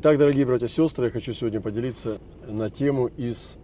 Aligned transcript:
Итак, 0.00 0.16
дорогие 0.16 0.46
братья 0.46 0.66
и 0.66 0.68
сестры, 0.68 1.06
я 1.06 1.10
хочу 1.10 1.32
сегодня 1.32 1.60
поделиться 1.60 2.20
на 2.46 2.70
тему 2.70 3.08
из 3.08 3.56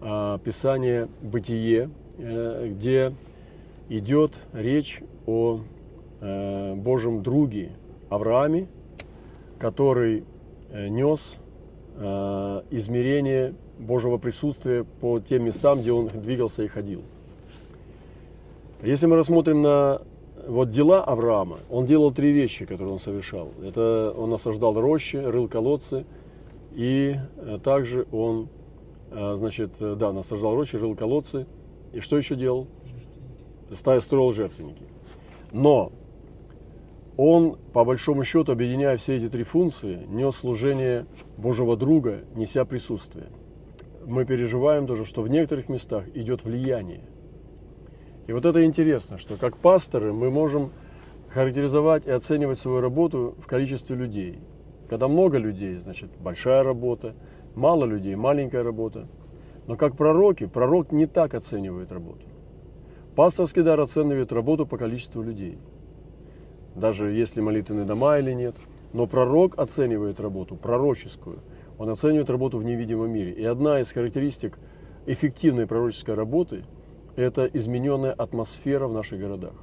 э, 0.00 0.38
Писания 0.44 1.08
«Бытие», 1.22 1.90
э, 2.18 2.68
где 2.68 3.12
идет 3.88 4.38
речь 4.52 5.00
о 5.26 5.62
э, 6.20 6.74
Божьем 6.76 7.24
друге 7.24 7.72
Аврааме, 8.10 8.68
который 9.58 10.22
э, 10.70 10.86
нес 10.86 11.38
э, 11.96 12.62
измерение 12.70 13.52
Божьего 13.80 14.18
присутствия 14.18 14.84
по 14.84 15.18
тем 15.18 15.46
местам, 15.46 15.80
где 15.80 15.90
он 15.90 16.06
двигался 16.14 16.62
и 16.62 16.68
ходил. 16.68 17.02
Если 18.84 19.06
мы 19.06 19.16
рассмотрим 19.16 19.62
на 19.62 20.00
вот 20.50 20.70
дела 20.70 21.04
Авраама, 21.04 21.60
он 21.70 21.86
делал 21.86 22.12
три 22.12 22.32
вещи, 22.32 22.64
которые 22.66 22.92
он 22.94 22.98
совершал. 22.98 23.52
Это 23.62 24.12
он 24.16 24.32
осаждал 24.32 24.78
рощи, 24.80 25.16
рыл 25.16 25.46
колодцы, 25.46 26.04
и 26.72 27.16
э, 27.36 27.58
также 27.62 28.06
он, 28.10 28.48
э, 29.12 29.34
значит, 29.36 29.74
э, 29.78 29.94
да, 29.94 30.12
насаждал 30.12 30.56
рощи, 30.56 30.74
рыл 30.74 30.96
колодцы. 30.96 31.46
И 31.92 32.00
что 32.00 32.16
еще 32.16 32.34
делал? 32.34 32.66
Строил 33.70 34.32
жертвенники. 34.32 34.82
Но 35.52 35.92
он, 37.16 37.56
по 37.72 37.84
большому 37.84 38.24
счету, 38.24 38.50
объединяя 38.50 38.96
все 38.96 39.16
эти 39.18 39.28
три 39.28 39.44
функции, 39.44 40.00
нес 40.08 40.34
служение 40.34 41.06
Божьего 41.36 41.76
друга, 41.76 42.24
неся 42.34 42.64
присутствие. 42.64 43.28
Мы 44.04 44.24
переживаем 44.24 44.88
тоже, 44.88 45.04
что 45.04 45.22
в 45.22 45.28
некоторых 45.28 45.68
местах 45.68 46.08
идет 46.14 46.42
влияние– 46.42 47.02
и 48.30 48.32
вот 48.32 48.46
это 48.46 48.64
интересно, 48.64 49.18
что 49.18 49.36
как 49.36 49.56
пасторы 49.56 50.12
мы 50.12 50.30
можем 50.30 50.70
характеризовать 51.30 52.06
и 52.06 52.12
оценивать 52.12 52.60
свою 52.60 52.80
работу 52.80 53.34
в 53.40 53.48
количестве 53.48 53.96
людей. 53.96 54.38
Когда 54.88 55.08
много 55.08 55.36
людей, 55.36 55.74
значит, 55.78 56.10
большая 56.20 56.62
работа, 56.62 57.16
мало 57.56 57.86
людей, 57.86 58.14
маленькая 58.14 58.62
работа. 58.62 59.08
Но 59.66 59.74
как 59.74 59.96
пророки, 59.96 60.46
пророк 60.46 60.92
не 60.92 61.06
так 61.06 61.34
оценивает 61.34 61.90
работу. 61.90 62.24
Пасторский 63.16 63.62
дар 63.62 63.80
оценивает 63.80 64.30
работу 64.30 64.64
по 64.64 64.78
количеству 64.78 65.22
людей. 65.22 65.58
Даже 66.76 67.10
если 67.10 67.40
молитвенные 67.40 67.84
дома 67.84 68.16
или 68.18 68.32
нет. 68.32 68.54
Но 68.92 69.08
пророк 69.08 69.58
оценивает 69.58 70.20
работу, 70.20 70.54
пророческую. 70.54 71.40
Он 71.78 71.88
оценивает 71.88 72.30
работу 72.30 72.58
в 72.58 72.62
невидимом 72.62 73.10
мире. 73.10 73.32
И 73.32 73.44
одна 73.44 73.80
из 73.80 73.90
характеристик 73.90 74.56
эффективной 75.06 75.66
пророческой 75.66 76.14
работы– 76.14 76.62
это 77.20 77.46
измененная 77.46 78.12
атмосфера 78.12 78.86
в 78.88 78.92
наших 78.92 79.20
городах. 79.20 79.54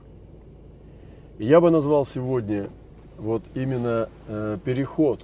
Я 1.39 1.61
бы 1.61 1.69
назвал 1.71 2.05
сегодня 2.05 2.69
вот 3.17 3.43
именно 3.53 4.09
э, 4.27 4.57
переход 4.63 5.21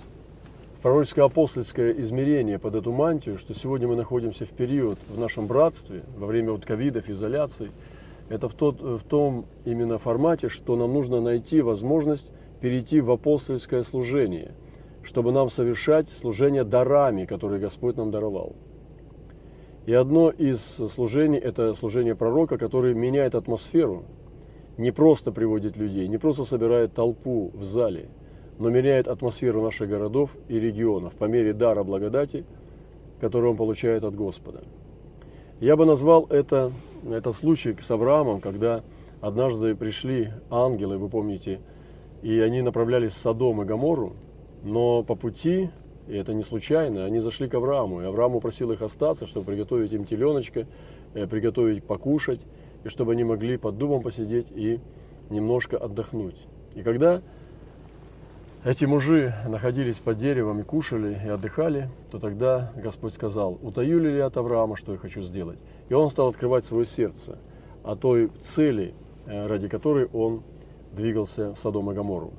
пророческое 0.81 1.25
апостольское 1.25 1.91
измерение 1.93 2.59
под 2.59 2.75
эту 2.75 2.91
мантию, 2.91 3.37
что 3.37 3.53
сегодня 3.53 3.87
мы 3.87 3.95
находимся 3.95 4.45
в 4.45 4.49
период 4.49 4.99
в 5.07 5.17
нашем 5.17 5.47
братстве, 5.47 6.03
во 6.17 6.27
время 6.27 6.51
вот 6.51 6.65
ковидов, 6.65 7.09
изоляции, 7.09 7.71
это 8.29 8.49
в, 8.49 8.53
тот, 8.53 8.81
в 8.81 9.01
том 9.03 9.45
именно 9.63 9.97
формате, 9.97 10.49
что 10.49 10.75
нам 10.75 10.93
нужно 10.93 11.21
найти 11.21 11.61
возможность 11.61 12.31
перейти 12.59 12.99
в 12.99 13.11
апостольское 13.11 13.83
служение, 13.83 14.51
чтобы 15.03 15.31
нам 15.31 15.49
совершать 15.49 16.09
служение 16.09 16.63
дарами, 16.63 17.25
которые 17.25 17.61
Господь 17.61 17.95
нам 17.95 18.11
даровал. 18.11 18.55
И 19.85 19.93
одно 19.93 20.29
из 20.29 20.61
служений– 20.61 21.37
это 21.39 21.73
служение 21.73 22.15
пророка, 22.15 22.57
который 22.57 22.93
меняет 22.93 23.35
атмосферу, 23.35 24.03
не 24.77 24.91
просто 24.91 25.31
приводит 25.31 25.75
людей, 25.75 26.07
не 26.07 26.17
просто 26.17 26.45
собирает 26.45 26.93
толпу 26.93 27.51
в 27.53 27.63
зале, 27.63 28.09
но 28.59 28.69
меняет 28.69 29.07
атмосферу 29.07 29.61
наших 29.61 29.89
городов 29.89 30.31
и 30.47 30.59
регионов 30.59 31.13
по 31.13 31.25
мере 31.25 31.53
дара 31.53 31.83
благодати, 31.83 32.45
который 33.19 33.49
он 33.49 33.57
получает 33.57 34.05
от 34.05 34.15
Господа. 34.15 34.63
Я 35.59 35.75
бы 35.75 35.85
назвал 35.85 36.27
это, 36.29 36.71
это 37.09 37.33
случай 37.33 37.75
с 37.79 37.91
Авраамом, 37.91 38.39
когда 38.39 38.83
однажды 39.21 39.75
пришли 39.75 40.31
ангелы, 40.49 40.97
вы 40.97 41.09
помните, 41.09 41.59
и 42.21 42.39
они 42.39 42.61
направлялись 42.61 43.11
в 43.11 43.17
Содом 43.17 43.61
и 43.61 43.65
Гамору, 43.65 44.13
но 44.63 45.03
по 45.03 45.15
пути 45.15 45.69
и 46.07 46.15
это 46.15 46.33
не 46.33 46.43
случайно. 46.43 47.05
Они 47.05 47.19
зашли 47.19 47.47
к 47.47 47.53
Аврааму, 47.53 48.01
и 48.01 48.05
Авраам 48.05 48.35
упросил 48.35 48.71
их 48.71 48.81
остаться, 48.81 49.25
чтобы 49.25 49.47
приготовить 49.47 49.93
им 49.93 50.05
теленочка, 50.05 50.67
э, 51.13 51.27
приготовить 51.27 51.83
покушать, 51.83 52.45
и 52.83 52.89
чтобы 52.89 53.13
они 53.13 53.23
могли 53.23 53.57
под 53.57 53.77
дубом 53.77 54.01
посидеть 54.01 54.51
и 54.51 54.79
немножко 55.29 55.77
отдохнуть. 55.77 56.47
И 56.75 56.81
когда 56.81 57.21
эти 58.65 58.85
мужи 58.85 59.33
находились 59.47 59.99
под 59.99 60.17
деревом 60.17 60.61
и 60.61 60.63
кушали, 60.63 61.19
и 61.25 61.27
отдыхали, 61.27 61.89
то 62.11 62.19
тогда 62.19 62.71
Господь 62.75 63.13
сказал, 63.13 63.57
утаю 63.61 63.99
ли 63.99 64.15
я 64.15 64.27
от 64.27 64.37
Авраама, 64.37 64.75
что 64.75 64.93
я 64.93 64.97
хочу 64.97 65.21
сделать? 65.21 65.59
И 65.89 65.93
он 65.93 66.09
стал 66.09 66.29
открывать 66.29 66.65
свое 66.65 66.85
сердце 66.85 67.37
о 67.83 67.95
той 67.95 68.29
цели, 68.41 68.93
э, 69.25 69.47
ради 69.47 69.67
которой 69.67 70.05
он 70.13 70.43
двигался 70.93 71.53
в 71.53 71.59
Содом 71.59 71.91
и 71.91 71.93
Гамору. 71.93 72.33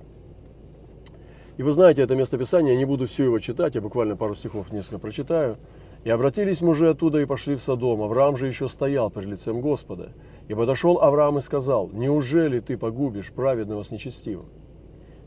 И 1.56 1.62
вы 1.62 1.72
знаете 1.72 2.02
это 2.02 2.16
местописание, 2.16 2.74
я 2.74 2.78
не 2.78 2.84
буду 2.84 3.06
все 3.06 3.24
его 3.24 3.38
читать, 3.38 3.76
я 3.76 3.80
буквально 3.80 4.16
пару 4.16 4.34
стихов 4.34 4.72
несколько 4.72 4.98
прочитаю. 4.98 5.56
«И 6.02 6.10
обратились 6.10 6.60
мужи 6.60 6.90
оттуда 6.90 7.20
и 7.20 7.24
пошли 7.24 7.56
в 7.56 7.62
Содом. 7.62 8.02
Авраам 8.02 8.36
же 8.36 8.46
еще 8.46 8.68
стоял 8.68 9.10
перед 9.10 9.28
лицем 9.28 9.60
Господа. 9.60 10.10
И 10.48 10.54
подошел 10.54 11.00
Авраам 11.00 11.38
и 11.38 11.40
сказал, 11.40 11.88
«Неужели 11.92 12.60
ты 12.60 12.76
погубишь 12.76 13.32
праведного 13.32 13.82
с 13.82 13.90
нечестивым?» 13.90 14.46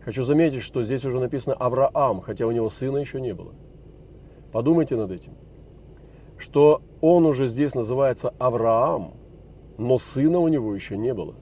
Хочу 0.07 0.23
заметить, 0.23 0.61
что 0.61 0.83
здесь 0.83 1.03
уже 1.03 1.19
написано 1.19 1.53
Авраам, 1.55 2.21
хотя 2.21 2.47
у 2.47 2.51
него 2.51 2.69
сына 2.69 2.97
еще 2.97 3.19
не 3.19 3.33
было. 3.33 3.53
Подумайте 4.53 4.95
над 4.95 5.11
этим. 5.11 5.33
Что 6.37 6.81
он 7.01 7.25
уже 7.25 7.49
здесь 7.49 7.75
называется 7.75 8.33
Авраам, 8.37 9.15
но 9.77 9.97
сына 9.97 10.39
у 10.39 10.47
него 10.47 10.73
еще 10.73 10.95
не 10.95 11.13
было. 11.13 11.35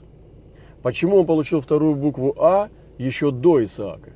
Почему 0.82 1.18
он 1.18 1.28
получил 1.28 1.62
вторую 1.62 1.96
букву 1.96 2.36
А 2.40 2.70
еще 2.98 3.30
до 3.30 3.64
Исаака? 3.64 4.15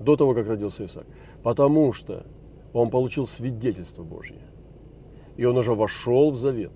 До 0.00 0.16
того, 0.16 0.34
как 0.34 0.48
родился 0.48 0.84
Исаак. 0.84 1.06
Потому 1.42 1.92
что 1.92 2.24
он 2.72 2.90
получил 2.90 3.26
свидетельство 3.26 4.02
Божье. 4.02 4.38
И 5.36 5.44
он 5.44 5.56
уже 5.56 5.74
вошел 5.74 6.32
в 6.32 6.36
завет. 6.36 6.72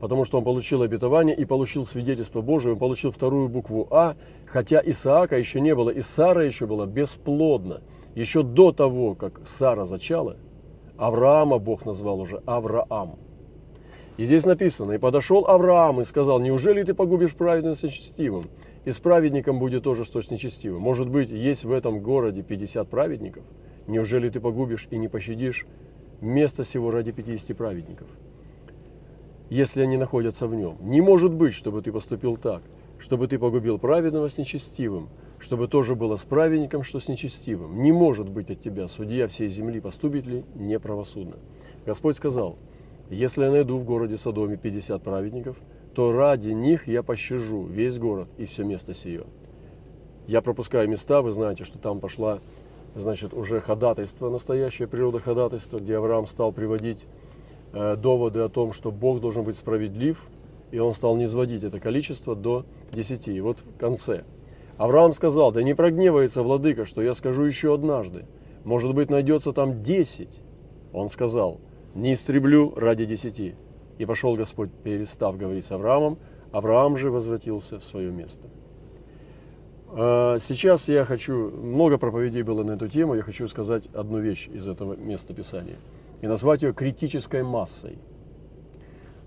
Потому 0.00 0.24
что 0.24 0.38
он 0.38 0.44
получил 0.44 0.82
обетование 0.82 1.36
и 1.36 1.44
получил 1.44 1.84
свидетельство 1.84 2.40
Божие. 2.40 2.72
Он 2.72 2.78
получил 2.78 3.10
вторую 3.10 3.48
букву 3.48 3.86
А, 3.90 4.16
хотя 4.46 4.82
Исаака 4.84 5.36
еще 5.38 5.60
не 5.60 5.74
было, 5.74 5.90
и 5.90 6.02
Сара 6.02 6.42
еще 6.42 6.66
была 6.66 6.86
бесплодна. 6.86 7.82
Еще 8.14 8.42
до 8.42 8.72
того, 8.72 9.14
как 9.14 9.40
Сара 9.44 9.86
зачала, 9.86 10.36
Авраама 10.96 11.58
Бог 11.58 11.84
назвал 11.84 12.20
уже 12.20 12.42
Авраам. 12.46 13.18
И 14.16 14.24
здесь 14.24 14.44
написано, 14.44 14.92
и 14.92 14.98
подошел 14.98 15.46
Авраам 15.46 16.00
и 16.00 16.04
сказал, 16.04 16.38
неужели 16.38 16.82
ты 16.82 16.94
погубишь 16.94 17.34
праведным 17.34 17.74
с 17.74 17.82
нечестивым? 17.82 18.50
И 18.84 18.90
с 18.90 18.98
праведником 18.98 19.60
будет 19.60 19.84
тоже 19.84 20.04
что 20.04 20.22
с 20.22 20.30
нечестивым. 20.30 20.82
Может 20.82 21.08
быть, 21.08 21.30
есть 21.30 21.64
в 21.64 21.70
этом 21.70 22.00
городе 22.00 22.42
50 22.42 22.88
праведников? 22.88 23.44
Неужели 23.86 24.28
ты 24.28 24.40
погубишь 24.40 24.88
и 24.90 24.96
не 24.96 25.08
пощадишь 25.08 25.66
место 26.20 26.64
сего 26.64 26.90
ради 26.90 27.12
50 27.12 27.56
праведников? 27.56 28.08
Если 29.50 29.82
они 29.82 29.96
находятся 29.96 30.48
в 30.48 30.54
нем. 30.54 30.78
Не 30.80 31.00
может 31.00 31.32
быть, 31.32 31.54
чтобы 31.54 31.82
ты 31.82 31.92
поступил 31.92 32.36
так, 32.36 32.62
чтобы 32.98 33.28
ты 33.28 33.38
погубил 33.38 33.78
праведного 33.78 34.28
с 34.28 34.36
нечестивым, 34.36 35.10
чтобы 35.38 35.68
тоже 35.68 35.94
было 35.94 36.16
с 36.16 36.24
праведником, 36.24 36.82
что 36.82 36.98
с 36.98 37.06
нечестивым. 37.06 37.82
Не 37.82 37.92
может 37.92 38.28
быть 38.28 38.50
от 38.50 38.60
тебя, 38.60 38.88
судья 38.88 39.28
всей 39.28 39.48
земли, 39.48 39.80
поступит 39.80 40.26
ли 40.26 40.44
неправосудно. 40.54 41.36
Господь 41.86 42.16
сказал, 42.16 42.56
если 43.10 43.44
я 43.44 43.50
найду 43.50 43.76
в 43.76 43.84
городе 43.84 44.16
Содоме 44.16 44.56
50 44.56 45.00
праведников– 45.02 45.56
то 45.94 46.12
ради 46.12 46.48
них 46.48 46.88
я 46.88 47.02
пощажу 47.02 47.64
весь 47.64 47.98
город 47.98 48.28
и 48.38 48.46
все 48.46 48.64
место 48.64 48.94
сие. 48.94 49.24
Я 50.26 50.40
пропускаю 50.40 50.88
места, 50.88 51.20
вы 51.20 51.32
знаете, 51.32 51.64
что 51.64 51.78
там 51.78 52.00
пошла, 52.00 52.40
значит, 52.94 53.34
уже 53.34 53.60
ходатайство, 53.60 54.30
настоящее 54.30 54.88
природа 54.88 55.20
ходатайства, 55.20 55.78
где 55.78 55.96
Авраам 55.96 56.26
стал 56.26 56.52
приводить 56.52 57.06
э, 57.72 57.96
доводы 57.96 58.40
о 58.40 58.48
том, 58.48 58.72
что 58.72 58.90
Бог 58.90 59.20
должен 59.20 59.44
быть 59.44 59.56
справедлив, 59.56 60.24
и 60.70 60.78
он 60.78 60.94
стал 60.94 61.16
не 61.16 61.26
сводить 61.26 61.64
это 61.64 61.80
количество 61.80 62.34
до 62.34 62.64
десяти. 62.92 63.34
И 63.34 63.40
вот 63.40 63.60
в 63.60 63.78
конце. 63.78 64.24
Авраам 64.78 65.12
сказал, 65.12 65.52
да 65.52 65.62
не 65.62 65.74
прогневается 65.74 66.42
владыка, 66.42 66.86
что 66.86 67.02
я 67.02 67.14
скажу 67.14 67.44
еще 67.44 67.74
однажды. 67.74 68.24
Может 68.64 68.94
быть, 68.94 69.10
найдется 69.10 69.52
там 69.52 69.82
десять. 69.82 70.40
Он 70.92 71.08
сказал, 71.08 71.60
не 71.94 72.14
истреблю 72.14 72.72
ради 72.74 73.04
десяти. 73.04 73.54
И 73.98 74.06
пошел 74.06 74.34
Господь, 74.36 74.70
перестав 74.82 75.36
говорить 75.36 75.64
с 75.64 75.72
Авраамом, 75.72 76.18
Авраам 76.52 76.96
же 76.96 77.10
возвратился 77.10 77.78
в 77.78 77.84
свое 77.84 78.10
место. 78.10 78.48
А, 79.94 80.38
сейчас 80.40 80.88
я 80.88 81.04
хочу, 81.04 81.50
много 81.50 81.98
проповедей 81.98 82.42
было 82.42 82.62
на 82.62 82.72
эту 82.72 82.88
тему, 82.88 83.14
я 83.14 83.22
хочу 83.22 83.46
сказать 83.48 83.88
одну 83.94 84.18
вещь 84.18 84.48
из 84.48 84.66
этого 84.66 84.94
места 84.96 85.34
Писания 85.34 85.76
и 86.22 86.26
назвать 86.26 86.62
ее 86.62 86.72
критической 86.72 87.42
массой. 87.42 87.98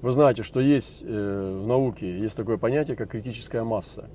Вы 0.02 0.12
знаете, 0.12 0.44
что 0.44 0.60
есть 0.60 1.04
э, 1.04 1.60
в 1.64 1.68
науке, 1.68 2.20
есть 2.20 2.38
такое 2.38 2.58
понятие, 2.58 2.96
как 2.96 3.10
критическая 3.10 3.64
масса. 3.64 4.10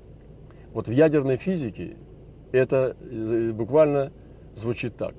Вот 0.73 0.87
в 0.87 0.91
ядерной 0.91 1.37
физике 1.37 1.97
это 2.51 2.95
э, 2.99 3.51
буквально 3.51 4.11
звучит 4.55 4.95
так, 4.95 5.15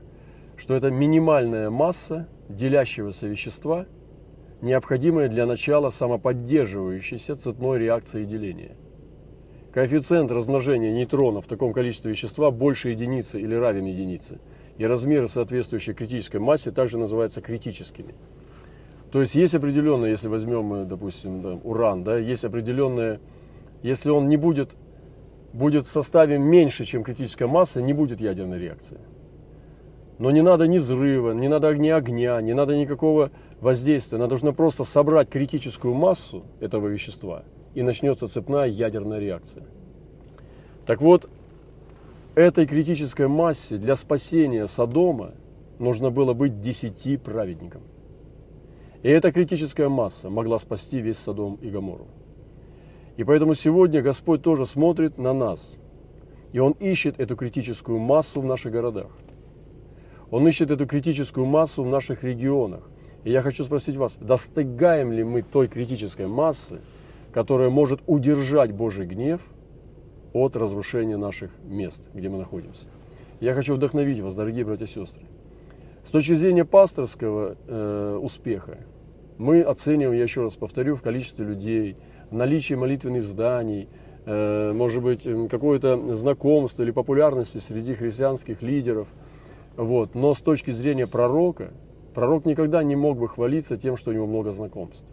что 0.56 0.74
это 0.74 0.90
минимальная 0.90 1.70
масса 1.70 2.28
делящегося 2.48 3.26
вещества, 3.26 3.86
необходимая 4.62 5.28
для 5.28 5.44
начала 5.44 5.90
самоподдерживающейся 5.90 7.36
цветной 7.36 7.80
реакции 7.80 8.24
деления. 8.24 8.76
Коэффициент 9.72 10.30
размножения 10.30 10.92
нейтронов 10.92 11.46
в 11.46 11.48
таком 11.48 11.72
количестве 11.72 12.12
вещества 12.12 12.50
больше 12.50 12.90
единицы 12.90 13.40
или 13.40 13.54
равен 13.54 13.84
единице, 13.84 14.38
и 14.78 14.86
размеры, 14.86 15.28
соответствующие 15.28 15.94
критической 15.94 16.40
массе, 16.40 16.70
также 16.70 16.96
называются 16.96 17.40
критическими. 17.40 18.14
То 19.10 19.20
есть 19.20 19.34
есть 19.34 19.54
определенное, 19.54 20.10
если 20.10 20.28
возьмем, 20.28 20.86
допустим, 20.88 21.42
да, 21.42 21.54
уран, 21.64 22.04
да, 22.04 22.16
есть 22.16 22.44
определенное, 22.44 23.20
если 23.82 24.10
он 24.10 24.28
не 24.28 24.36
будет, 24.36 24.76
будет 25.52 25.86
в 25.86 25.90
составе 25.90 26.38
меньше, 26.38 26.84
чем 26.84 27.02
критическая 27.02 27.46
масса, 27.46 27.82
не 27.82 27.92
будет 27.92 28.20
ядерной 28.20 28.58
реакции. 28.58 28.98
Но 30.18 30.30
не 30.30 30.40
надо 30.40 30.66
ни 30.66 30.78
взрыва, 30.78 31.32
не 31.32 31.48
надо 31.48 31.74
ни 31.74 31.88
огня, 31.88 32.40
не 32.40 32.54
надо 32.54 32.76
никакого 32.76 33.32
воздействия. 33.62 34.18
Надо 34.18 34.34
нужно 34.34 34.52
просто 34.52 34.84
собрать 34.84 35.30
критическую 35.30 35.94
массу 35.94 36.44
этого 36.60 36.88
вещества, 36.88 37.44
и 37.74 37.82
начнется 37.82 38.28
цепная 38.28 38.66
ядерная 38.66 39.20
реакция. 39.20 39.64
Так 40.84 41.00
вот, 41.00 41.30
этой 42.34 42.66
критической 42.66 43.28
массе 43.28 43.76
для 43.76 43.94
спасения 43.96 44.66
Содома 44.66 45.32
нужно 45.78 46.10
было 46.10 46.34
быть 46.34 46.60
десяти 46.60 47.16
праведникам. 47.16 47.82
И 49.02 49.08
эта 49.08 49.32
критическая 49.32 49.88
масса 49.88 50.28
могла 50.28 50.58
спасти 50.58 51.00
весь 51.00 51.18
Содом 51.18 51.56
и 51.56 51.70
Гомору. 51.70 52.06
И 53.16 53.24
поэтому 53.24 53.54
сегодня 53.54 54.00
Господь 54.00 54.42
тоже 54.42 54.66
смотрит 54.66 55.18
на 55.18 55.32
нас. 55.32 55.78
И 56.52 56.58
Он 56.58 56.72
ищет 56.72 57.18
эту 57.20 57.36
критическую 57.36 57.98
массу 57.98 58.40
в 58.40 58.44
наших 58.44 58.72
городах. 58.72 59.10
Он 60.30 60.46
ищет 60.48 60.70
эту 60.70 60.86
критическую 60.86 61.46
массу 61.46 61.82
в 61.82 61.88
наших 61.88 62.24
регионах. 62.24 62.88
И 63.24 63.30
я 63.30 63.42
хочу 63.42 63.64
спросить 63.64 63.96
вас, 63.96 64.16
достигаем 64.20 65.12
ли 65.12 65.22
мы 65.22 65.42
той 65.42 65.68
критической 65.68 66.26
массы, 66.26 66.80
которая 67.32 67.70
может 67.70 68.00
удержать 68.06 68.72
Божий 68.72 69.06
гнев 69.06 69.40
от 70.32 70.56
разрушения 70.56 71.16
наших 71.16 71.50
мест, 71.64 72.10
где 72.14 72.28
мы 72.28 72.38
находимся? 72.38 72.88
Я 73.40 73.54
хочу 73.54 73.74
вдохновить 73.74 74.20
вас, 74.20 74.34
дорогие 74.34 74.64
братья 74.64 74.84
и 74.84 74.88
сестры. 74.88 75.22
С 76.04 76.10
точки 76.10 76.34
зрения 76.34 76.64
пасторского 76.64 77.56
э, 77.66 78.18
успеха, 78.20 78.78
мы 79.38 79.62
оцениваем, 79.62 80.16
я 80.16 80.24
еще 80.24 80.42
раз 80.42 80.56
повторю, 80.56 80.96
в 80.96 81.02
количестве 81.02 81.44
людей, 81.44 81.96
в 82.30 82.34
наличии 82.34 82.74
молитвенных 82.74 83.22
зданий, 83.22 83.88
э, 84.26 84.72
может 84.72 85.02
быть, 85.02 85.26
какое-то 85.48 86.14
знакомство 86.14 86.82
или 86.82 86.90
популярности 86.90 87.58
среди 87.58 87.94
христианских 87.94 88.62
лидеров. 88.62 89.06
Вот. 89.76 90.14
Но 90.14 90.34
с 90.34 90.38
точки 90.38 90.70
зрения 90.70 91.06
пророка, 91.06 91.72
пророк 92.14 92.46
никогда 92.46 92.82
не 92.82 92.96
мог 92.96 93.18
бы 93.18 93.28
хвалиться 93.28 93.76
тем, 93.76 93.96
что 93.96 94.10
у 94.10 94.14
него 94.14 94.26
много 94.26 94.52
знакомств. 94.52 95.06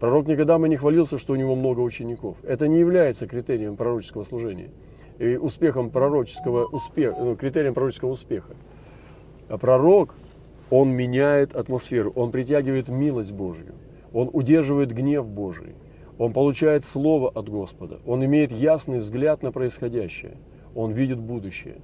Пророк 0.00 0.28
никогда 0.28 0.58
бы 0.58 0.68
не 0.68 0.76
хвалился, 0.76 1.18
что 1.18 1.32
у 1.32 1.36
него 1.36 1.56
много 1.56 1.80
учеников. 1.80 2.36
Это 2.44 2.68
не 2.68 2.78
является 2.78 3.26
критерием 3.26 3.76
пророческого 3.76 4.24
служения 4.24 4.70
и 5.18 5.36
успехом 5.36 5.90
пророческого 5.90 6.66
успеха, 6.66 7.16
ну, 7.20 7.36
критерием 7.36 7.74
пророческого 7.74 8.10
успеха. 8.10 8.54
А 9.48 9.58
пророк 9.58 10.14
он 10.70 10.90
меняет 10.90 11.56
атмосферу, 11.56 12.12
он 12.14 12.30
притягивает 12.30 12.88
милость 12.88 13.32
Божью, 13.32 13.74
он 14.12 14.30
удерживает 14.32 14.92
гнев 14.92 15.26
Божий, 15.26 15.74
он 16.18 16.32
получает 16.32 16.84
слово 16.84 17.30
от 17.30 17.48
Господа, 17.48 17.98
он 18.06 18.24
имеет 18.24 18.52
ясный 18.52 18.98
взгляд 18.98 19.42
на 19.42 19.50
происходящее, 19.50 20.36
он 20.74 20.92
видит 20.92 21.18
будущее. 21.18 21.76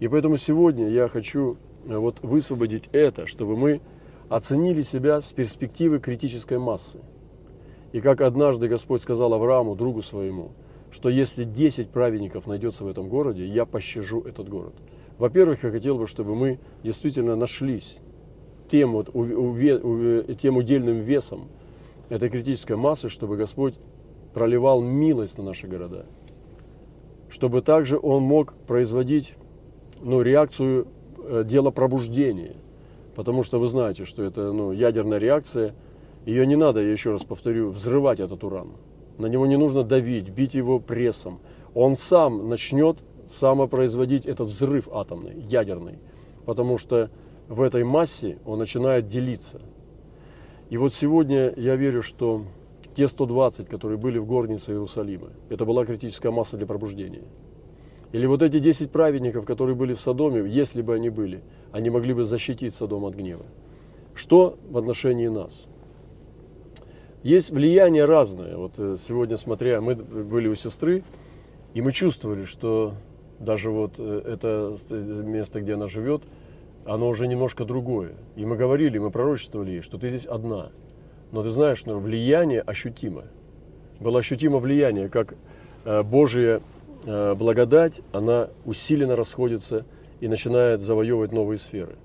И 0.00 0.08
поэтому 0.08 0.36
сегодня 0.36 0.88
я 0.88 1.08
хочу 1.08 1.56
вот 1.86 2.20
высвободить 2.22 2.88
это, 2.92 3.26
чтобы 3.26 3.56
мы 3.56 3.80
оценили 4.28 4.82
себя 4.82 5.20
с 5.20 5.32
перспективы 5.32 6.00
критической 6.00 6.58
массы. 6.58 7.00
И 7.92 8.00
как 8.00 8.20
однажды 8.20 8.68
Господь 8.68 9.02
сказал 9.02 9.32
Аврааму, 9.34 9.76
другу 9.76 10.02
своему, 10.02 10.52
что 10.90 11.08
если 11.08 11.44
10 11.44 11.90
праведников 11.90 12.46
найдется 12.46 12.84
в 12.84 12.88
этом 12.88 13.08
городе, 13.08 13.46
я 13.46 13.66
пощажу 13.66 14.20
этот 14.20 14.48
город. 14.48 14.74
Во-первых, 15.18 15.62
я 15.62 15.70
хотел 15.70 15.98
бы, 15.98 16.06
чтобы 16.06 16.34
мы 16.34 16.58
действительно 16.82 17.36
нашлись 17.36 18.00
тем, 18.68 18.92
вот, 18.92 19.10
у, 19.14 19.20
у, 19.20 20.22
тем 20.34 20.56
удельным 20.56 21.00
весом 21.00 21.48
этой 22.08 22.28
критической 22.28 22.76
массы, 22.76 23.08
чтобы 23.08 23.36
Господь 23.36 23.78
проливал 24.32 24.80
милость 24.80 25.38
на 25.38 25.44
наши 25.44 25.66
города. 25.66 26.06
Чтобы 27.28 27.62
также 27.62 27.98
Он 28.00 28.22
мог 28.22 28.54
производить 28.66 29.34
ну, 30.00 30.22
реакцию 30.22 30.88
э, 31.26 31.44
дела 31.44 31.70
пробуждения. 31.70 32.56
Потому 33.14 33.42
что 33.42 33.58
вы 33.58 33.68
знаете, 33.68 34.04
что 34.04 34.22
это 34.22 34.52
ну, 34.52 34.72
ядерная 34.72 35.18
реакция. 35.18 35.74
Ее 36.26 36.46
не 36.46 36.56
надо, 36.56 36.80
я 36.80 36.90
еще 36.90 37.12
раз 37.12 37.22
повторю, 37.22 37.70
взрывать 37.70 38.20
этот 38.20 38.42
уран. 38.44 38.72
На 39.18 39.26
него 39.26 39.46
не 39.46 39.56
нужно 39.56 39.84
давить, 39.84 40.30
бить 40.30 40.54
его 40.54 40.80
прессом. 40.80 41.38
Он 41.74 41.96
сам 41.96 42.48
начнет 42.48 42.98
самопроизводить 43.26 44.26
этот 44.26 44.48
взрыв 44.48 44.88
атомный, 44.92 45.40
ядерный. 45.48 45.98
Потому 46.44 46.78
что 46.78 47.10
в 47.48 47.60
этой 47.60 47.84
массе 47.84 48.38
он 48.44 48.58
начинает 48.58 49.06
делиться. 49.08 49.60
И 50.70 50.76
вот 50.76 50.94
сегодня 50.94 51.52
я 51.56 51.76
верю, 51.76 52.02
что 52.02 52.44
те 52.94 53.06
120, 53.06 53.68
которые 53.68 53.98
были 53.98 54.18
в 54.18 54.26
горнице 54.26 54.72
Иерусалима, 54.72 55.30
это 55.50 55.64
была 55.64 55.84
критическая 55.84 56.30
масса 56.30 56.56
для 56.56 56.66
пробуждения. 56.66 57.24
Или 58.14 58.26
вот 58.26 58.42
эти 58.42 58.60
10 58.60 58.92
праведников, 58.92 59.44
которые 59.44 59.74
были 59.74 59.92
в 59.92 60.00
Содоме, 60.00 60.48
если 60.48 60.82
бы 60.82 60.94
они 60.94 61.10
были, 61.10 61.42
они 61.72 61.90
могли 61.90 62.14
бы 62.14 62.22
защитить 62.22 62.72
Содом 62.72 63.04
от 63.06 63.16
гнева. 63.16 63.44
Что 64.14 64.56
в 64.70 64.78
отношении 64.78 65.26
нас? 65.26 65.66
Есть 67.24 67.50
влияние 67.50 68.04
разное. 68.04 68.56
Вот 68.56 68.78
э, 68.78 68.94
сегодня, 69.00 69.36
смотря, 69.36 69.80
мы 69.80 69.96
были 69.96 70.46
у 70.46 70.54
сестры, 70.54 71.02
и 71.74 71.82
мы 71.82 71.90
чувствовали, 71.90 72.44
что 72.44 72.94
даже 73.40 73.70
вот 73.70 73.94
э, 73.98 74.22
это 74.24 74.76
место, 74.88 75.60
где 75.60 75.74
она 75.74 75.88
живет, 75.88 76.22
оно 76.84 77.08
уже 77.08 77.26
немножко 77.26 77.64
другое. 77.64 78.12
И 78.36 78.46
мы 78.46 78.56
говорили, 78.56 78.96
мы 78.96 79.10
пророчествовали 79.10 79.72
ей, 79.72 79.80
что 79.80 79.98
ты 79.98 80.08
здесь 80.08 80.26
одна. 80.26 80.70
Но 81.32 81.42
ты 81.42 81.50
знаешь, 81.50 81.78
что 81.78 81.98
влияние 81.98 82.60
ощутимо. 82.60 83.24
Было 83.98 84.20
ощутимо 84.20 84.60
влияние, 84.60 85.08
как 85.08 85.34
э, 85.84 86.04
Божья 86.04 86.58
э, 86.58 86.60
благодать, 87.04 88.00
она 88.12 88.48
усиленно 88.64 89.16
расходится 89.16 89.84
и 90.20 90.28
начинает 90.28 90.80
завоевывать 90.80 91.32
новые 91.32 91.58
сферы. 91.58 91.96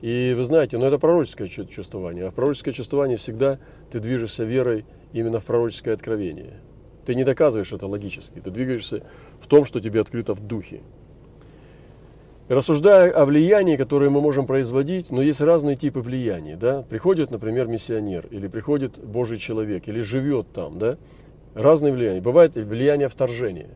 И 0.00 0.34
вы 0.36 0.44
знаете, 0.44 0.78
ну 0.78 0.86
это 0.86 0.98
пророческое 0.98 1.48
чувствование. 1.48 2.26
А 2.26 2.30
в 2.30 2.34
пророческое 2.34 2.72
чувствование 2.72 3.16
всегда 3.16 3.58
ты 3.90 3.98
движешься 3.98 4.44
верой 4.44 4.86
именно 5.12 5.40
в 5.40 5.44
пророческое 5.44 5.94
откровение. 5.94 6.60
Ты 7.04 7.14
не 7.14 7.24
доказываешь 7.24 7.72
это 7.72 7.86
логически, 7.86 8.40
ты 8.40 8.50
двигаешься 8.50 9.02
в 9.40 9.46
том, 9.46 9.64
что 9.64 9.80
тебе 9.80 10.00
открыто 10.00 10.34
в 10.34 10.40
духе 10.40 10.80
рассуждая 12.50 13.12
о 13.12 13.26
влиянии, 13.26 13.76
которое 13.76 14.10
мы 14.10 14.20
можем 14.20 14.44
производить, 14.44 15.12
но 15.12 15.22
есть 15.22 15.40
разные 15.40 15.76
типы 15.76 16.00
влияния. 16.00 16.56
Да? 16.56 16.82
Приходит, 16.82 17.30
например, 17.30 17.68
миссионер, 17.68 18.26
или 18.28 18.48
приходит 18.48 18.98
Божий 18.98 19.38
человек, 19.38 19.86
или 19.86 20.00
живет 20.00 20.48
там. 20.52 20.76
Да? 20.78 20.98
Разные 21.54 21.92
влияния. 21.92 22.20
Бывает 22.20 22.56
влияние 22.56 23.08
вторжения. 23.08 23.70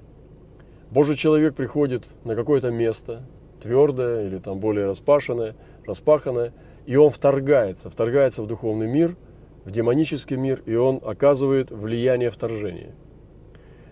Божий 0.94 1.16
человек 1.16 1.54
приходит 1.54 2.04
на 2.24 2.34
какое-то 2.36 2.70
место, 2.70 3.22
твердое 3.60 4.26
или 4.26 4.38
там 4.38 4.60
более 4.60 4.86
распашенное, 4.86 5.56
распаханное, 5.86 6.52
и 6.86 6.96
он 6.96 7.10
вторгается, 7.10 7.90
вторгается 7.90 8.42
в 8.42 8.46
духовный 8.46 8.86
мир, 8.86 9.16
в 9.64 9.70
демонический 9.70 10.36
мир, 10.36 10.62
и 10.64 10.74
он 10.74 11.00
оказывает 11.04 11.70
влияние 11.70 12.30
вторжения. 12.30 12.94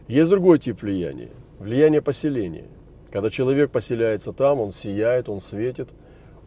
Есть 0.08 0.30
другой 0.30 0.58
тип 0.58 0.80
влияния, 0.82 1.30
влияние 1.58 2.00
поселения– 2.00 2.68
когда 3.12 3.28
человек 3.28 3.70
поселяется 3.70 4.32
там, 4.32 4.58
он 4.58 4.72
сияет, 4.72 5.28
он 5.28 5.40
светит, 5.40 5.90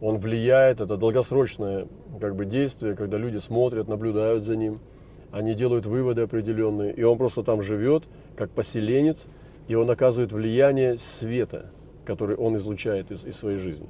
он 0.00 0.18
влияет. 0.18 0.80
Это 0.80 0.96
долгосрочное 0.96 1.86
как 2.20 2.34
бы, 2.34 2.44
действие, 2.44 2.96
когда 2.96 3.18
люди 3.18 3.36
смотрят, 3.38 3.86
наблюдают 3.86 4.42
за 4.42 4.56
ним, 4.56 4.80
они 5.30 5.54
делают 5.54 5.86
выводы 5.86 6.22
определенные, 6.22 6.92
и 6.92 7.04
он 7.04 7.18
просто 7.18 7.44
там 7.44 7.62
живет, 7.62 8.02
как 8.36 8.50
поселенец, 8.50 9.28
и 9.68 9.74
он 9.74 9.90
оказывает 9.90 10.32
влияние 10.32 10.96
света, 10.96 11.70
который 12.04 12.36
он 12.36 12.56
излучает 12.56 13.10
из, 13.10 13.24
из 13.24 13.36
своей 13.36 13.58
жизни. 13.58 13.88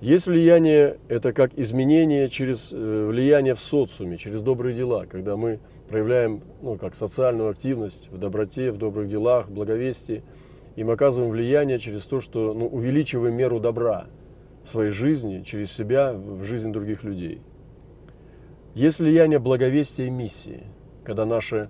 Есть 0.00 0.26
влияние, 0.26 0.98
это 1.08 1.32
как 1.32 1.58
изменение 1.58 2.28
через 2.28 2.72
э, 2.72 3.06
влияние 3.06 3.54
в 3.54 3.60
социуме, 3.60 4.16
через 4.16 4.42
добрые 4.42 4.74
дела, 4.74 5.06
когда 5.06 5.36
мы 5.36 5.58
проявляем 5.88 6.42
ну, 6.62 6.76
как 6.76 6.94
социальную 6.94 7.50
активность 7.50 8.08
в 8.10 8.18
доброте, 8.18 8.70
в 8.70 8.76
добрых 8.76 9.08
делах, 9.08 9.48
в 9.48 9.52
благовестии– 9.52 10.22
им 10.78 10.90
оказываем 10.90 11.32
влияние 11.32 11.80
через 11.80 12.04
то, 12.04 12.20
что 12.20 12.54
ну, 12.54 12.68
увеличиваем 12.68 13.34
меру 13.34 13.58
добра 13.58 14.06
в 14.62 14.68
своей 14.68 14.92
жизни, 14.92 15.42
через 15.42 15.72
себя, 15.72 16.12
в 16.12 16.44
жизнь 16.44 16.70
других 16.70 17.02
людей. 17.02 17.42
Есть 18.76 19.00
влияние 19.00 19.40
благовестия 19.40 20.06
и 20.06 20.10
миссии, 20.10 20.62
когда 21.02 21.26
наша 21.26 21.56
э, 21.56 21.68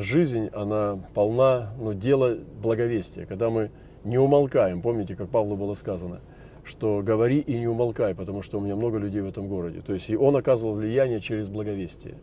жизнь, 0.00 0.48
она 0.52 0.98
полна 1.14 1.72
ну, 1.78 1.94
дела 1.94 2.36
благовестия, 2.62 3.26
когда 3.26 3.50
мы 3.50 3.70
не 4.04 4.18
умолкаем, 4.18 4.82
помните, 4.82 5.16
как 5.16 5.28
Павлу 5.28 5.56
было 5.56 5.74
сказано, 5.74 6.20
что 6.64 7.02
говори 7.02 7.38
и 7.40 7.58
не 7.58 7.66
умолкай, 7.66 8.14
потому 8.14 8.42
что 8.42 8.58
у 8.58 8.60
меня 8.60 8.76
много 8.76 8.98
людей 8.98 9.20
в 9.20 9.26
этом 9.26 9.48
городе. 9.48 9.80
То 9.80 9.92
есть 9.92 10.10
и 10.10 10.16
он 10.16 10.36
оказывал 10.36 10.74
влияние 10.74 11.20
через 11.20 11.48
благовестие. 11.48 12.14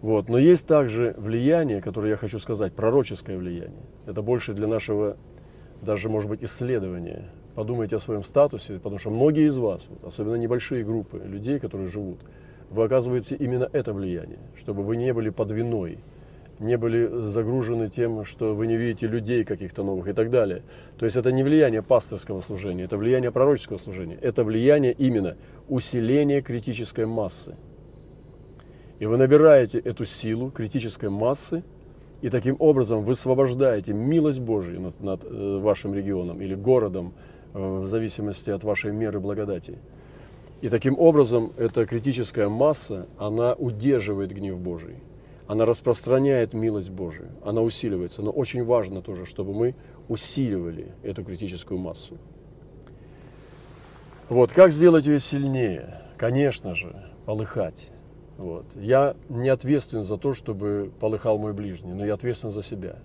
Вот. 0.00 0.28
Но 0.28 0.38
есть 0.38 0.66
также 0.66 1.14
влияние, 1.16 1.80
которое 1.80 2.10
я 2.10 2.16
хочу 2.16 2.38
сказать, 2.38 2.74
пророческое 2.74 3.38
влияние. 3.38 3.84
Это 4.06 4.22
больше 4.22 4.52
для 4.52 4.66
нашего, 4.66 5.16
даже, 5.80 6.08
может 6.08 6.28
быть, 6.28 6.42
исследования. 6.42 7.30
Подумайте 7.54 7.96
о 7.96 8.00
своем 8.00 8.22
статусе, 8.22 8.74
потому 8.74 8.98
что 8.98 9.10
многие 9.10 9.46
из 9.46 9.56
вас, 9.56 9.88
особенно 10.02 10.34
небольшие 10.34 10.84
группы 10.84 11.22
людей, 11.24 11.58
которые 11.58 11.88
живут, 11.88 12.18
вы 12.70 12.84
оказываете 12.84 13.36
именно 13.36 13.68
это 13.72 13.92
влияние, 13.92 14.40
чтобы 14.56 14.82
вы 14.82 14.96
не 14.96 15.12
были 15.12 15.30
под 15.30 15.52
виной, 15.52 15.98
не 16.64 16.76
были 16.76 17.26
загружены 17.26 17.88
тем, 17.88 18.24
что 18.24 18.54
вы 18.54 18.66
не 18.66 18.76
видите 18.76 19.06
людей 19.06 19.44
каких-то 19.44 19.82
новых 19.82 20.08
и 20.08 20.12
так 20.12 20.30
далее. 20.30 20.62
То 20.98 21.04
есть 21.04 21.16
это 21.16 21.30
не 21.30 21.42
влияние 21.42 21.82
пасторского 21.82 22.40
служения, 22.40 22.84
это 22.84 22.96
влияние 22.96 23.30
пророческого 23.30 23.76
служения. 23.76 24.18
Это 24.20 24.42
влияние 24.44 24.92
именно 24.92 25.36
усиления 25.68 26.42
критической 26.42 27.06
массы. 27.06 27.56
И 28.98 29.06
вы 29.06 29.16
набираете 29.16 29.78
эту 29.78 30.04
силу 30.04 30.50
критической 30.50 31.10
массы, 31.10 31.62
и 32.22 32.30
таким 32.30 32.56
образом 32.58 33.04
высвобождаете 33.04 33.92
милость 33.92 34.40
Божью 34.40 34.80
над, 34.80 35.00
над 35.00 35.24
э, 35.24 35.58
вашим 35.58 35.94
регионом 35.94 36.40
или 36.40 36.54
городом, 36.54 37.12
э, 37.52 37.58
в 37.58 37.86
зависимости 37.86 38.48
от 38.50 38.64
вашей 38.64 38.92
меры 38.92 39.20
благодати. 39.20 39.78
И 40.62 40.68
таким 40.68 40.98
образом 40.98 41.52
эта 41.58 41.84
критическая 41.84 42.48
масса, 42.48 43.06
она 43.18 43.52
удерживает 43.52 44.32
гнев 44.32 44.58
Божий 44.58 44.96
она 45.46 45.66
распространяет 45.66 46.54
милость 46.54 46.90
Божию, 46.90 47.30
она 47.44 47.60
усиливается. 47.60 48.22
Но 48.22 48.30
очень 48.30 48.64
важно 48.64 49.02
тоже, 49.02 49.26
чтобы 49.26 49.52
мы 49.52 49.74
усиливали 50.08 50.92
эту 51.02 51.24
критическую 51.24 51.78
массу. 51.78 52.16
Вот, 54.28 54.52
как 54.52 54.72
сделать 54.72 55.06
ее 55.06 55.20
сильнее? 55.20 56.00
Конечно 56.16 56.74
же, 56.74 57.10
полыхать. 57.26 57.90
Вот. 58.38 58.64
Я 58.74 59.16
не 59.28 59.48
ответственен 59.48 60.02
за 60.02 60.16
то, 60.16 60.32
чтобы 60.32 60.90
полыхал 60.98 61.38
мой 61.38 61.52
ближний, 61.52 61.92
но 61.92 62.04
я 62.04 62.14
ответственен 62.14 62.52
за 62.52 62.62
себя. 62.62 62.98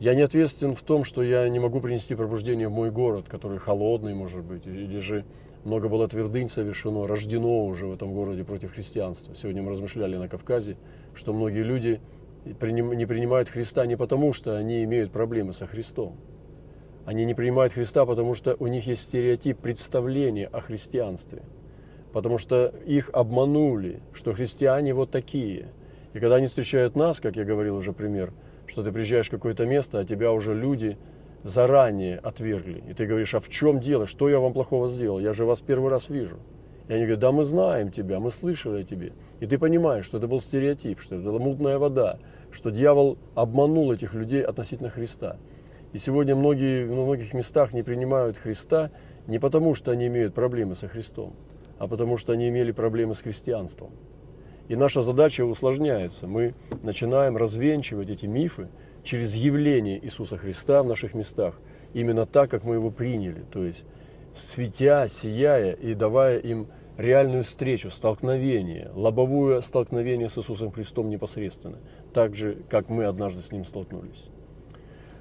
Я 0.00 0.14
не 0.14 0.22
ответственен 0.22 0.74
в 0.74 0.80
том, 0.80 1.04
что 1.04 1.22
я 1.22 1.46
не 1.50 1.58
могу 1.58 1.82
принести 1.82 2.14
пробуждение 2.14 2.68
в 2.68 2.72
мой 2.72 2.90
город, 2.90 3.26
который 3.28 3.58
холодный, 3.58 4.14
может 4.14 4.42
быть, 4.42 4.66
или 4.66 4.98
же 4.98 5.26
много 5.62 5.90
было 5.90 6.08
твердынь 6.08 6.48
совершено, 6.48 7.06
рождено 7.06 7.66
уже 7.66 7.86
в 7.86 7.92
этом 7.92 8.14
городе 8.14 8.42
против 8.42 8.72
христианства. 8.72 9.34
Сегодня 9.34 9.62
мы 9.62 9.72
размышляли 9.72 10.16
на 10.16 10.26
Кавказе, 10.26 10.78
что 11.14 11.34
многие 11.34 11.64
люди 11.64 12.00
не 12.46 13.04
принимают 13.04 13.50
Христа 13.50 13.84
не 13.84 13.98
потому, 13.98 14.32
что 14.32 14.56
они 14.56 14.82
имеют 14.84 15.12
проблемы 15.12 15.52
со 15.52 15.66
Христом. 15.66 16.16
Они 17.04 17.26
не 17.26 17.34
принимают 17.34 17.74
Христа, 17.74 18.06
потому 18.06 18.34
что 18.34 18.56
у 18.58 18.68
них 18.68 18.86
есть 18.86 19.02
стереотип 19.02 19.58
представления 19.58 20.46
о 20.46 20.62
христианстве. 20.62 21.42
Потому 22.14 22.38
что 22.38 22.72
их 22.86 23.10
обманули, 23.12 24.00
что 24.14 24.32
христиане 24.32 24.94
вот 24.94 25.10
такие. 25.10 25.68
И 26.14 26.18
когда 26.20 26.36
они 26.36 26.46
встречают 26.46 26.96
нас, 26.96 27.20
как 27.20 27.36
я 27.36 27.44
говорил 27.44 27.76
уже 27.76 27.92
пример, 27.92 28.32
что 28.70 28.84
ты 28.84 28.92
приезжаешь 28.92 29.26
в 29.26 29.30
какое-то 29.30 29.66
место, 29.66 29.98
а 29.98 30.04
тебя 30.04 30.30
уже 30.32 30.54
люди 30.54 30.96
заранее 31.42 32.18
отвергли. 32.18 32.84
И 32.88 32.92
ты 32.92 33.04
говоришь, 33.04 33.34
а 33.34 33.40
в 33.40 33.48
чем 33.48 33.80
дело? 33.80 34.06
Что 34.06 34.28
я 34.28 34.38
вам 34.38 34.52
плохого 34.52 34.88
сделал? 34.88 35.18
Я 35.18 35.32
же 35.32 35.44
вас 35.44 35.60
первый 35.60 35.90
раз 35.90 36.08
вижу. 36.08 36.36
И 36.86 36.92
они 36.92 37.02
говорят, 37.02 37.20
да 37.20 37.32
мы 37.32 37.44
знаем 37.44 37.90
тебя, 37.90 38.20
мы 38.20 38.30
слышали 38.30 38.82
о 38.82 38.84
тебе. 38.84 39.12
И 39.40 39.46
ты 39.46 39.58
понимаешь, 39.58 40.04
что 40.04 40.18
это 40.18 40.28
был 40.28 40.40
стереотип, 40.40 41.00
что 41.00 41.16
это 41.16 41.24
была 41.24 41.40
мутная 41.40 41.78
вода, 41.78 42.18
что 42.52 42.70
дьявол 42.70 43.18
обманул 43.34 43.92
этих 43.92 44.14
людей 44.14 44.42
относительно 44.42 44.90
Христа. 44.90 45.36
И 45.92 45.98
сегодня 45.98 46.36
многие, 46.36 46.84
в 46.84 46.92
многих 46.92 47.34
местах 47.34 47.72
не 47.72 47.82
принимают 47.82 48.36
Христа 48.36 48.92
не 49.26 49.40
потому, 49.40 49.74
что 49.74 49.90
они 49.90 50.06
имеют 50.06 50.34
проблемы 50.34 50.76
со 50.76 50.86
Христом, 50.86 51.34
а 51.78 51.88
потому 51.88 52.16
что 52.16 52.32
они 52.32 52.48
имели 52.48 52.70
проблемы 52.70 53.14
с 53.14 53.22
христианством. 53.22 53.90
И 54.70 54.76
наша 54.76 55.02
задача 55.02 55.44
усложняется. 55.44 56.28
Мы 56.28 56.54
начинаем 56.84 57.36
развенчивать 57.36 58.08
эти 58.08 58.26
мифы 58.26 58.68
через 59.02 59.34
явление 59.34 59.98
Иисуса 60.04 60.36
Христа 60.36 60.84
в 60.84 60.86
наших 60.86 61.12
местах, 61.12 61.58
именно 61.92 62.24
так, 62.24 62.52
как 62.52 62.62
мы 62.62 62.76
его 62.76 62.92
приняли, 62.92 63.44
то 63.50 63.64
есть 63.64 63.84
светя, 64.32 65.08
сияя 65.08 65.72
и 65.72 65.94
давая 65.94 66.38
им 66.38 66.68
реальную 66.96 67.42
встречу, 67.42 67.90
столкновение, 67.90 68.92
лобовое 68.94 69.60
столкновение 69.60 70.28
с 70.28 70.38
Иисусом 70.38 70.70
Христом 70.70 71.10
непосредственно, 71.10 71.78
так 72.14 72.36
же, 72.36 72.58
как 72.68 72.88
мы 72.88 73.06
однажды 73.06 73.42
с 73.42 73.50
Ним 73.50 73.64
столкнулись. 73.64 74.26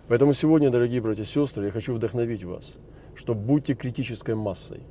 Поэтому 0.07 0.33
сегодня, 0.33 0.69
дорогие 0.69 1.01
братья 1.01 1.23
и 1.23 1.25
сестры, 1.25 1.65
я 1.65 1.71
хочу 1.71 1.95
вдохновить 1.95 2.43
вас, 2.43 2.75
что 3.15 3.33
будьте 3.33 3.73
критической 3.73 4.35
массой, 4.35 4.81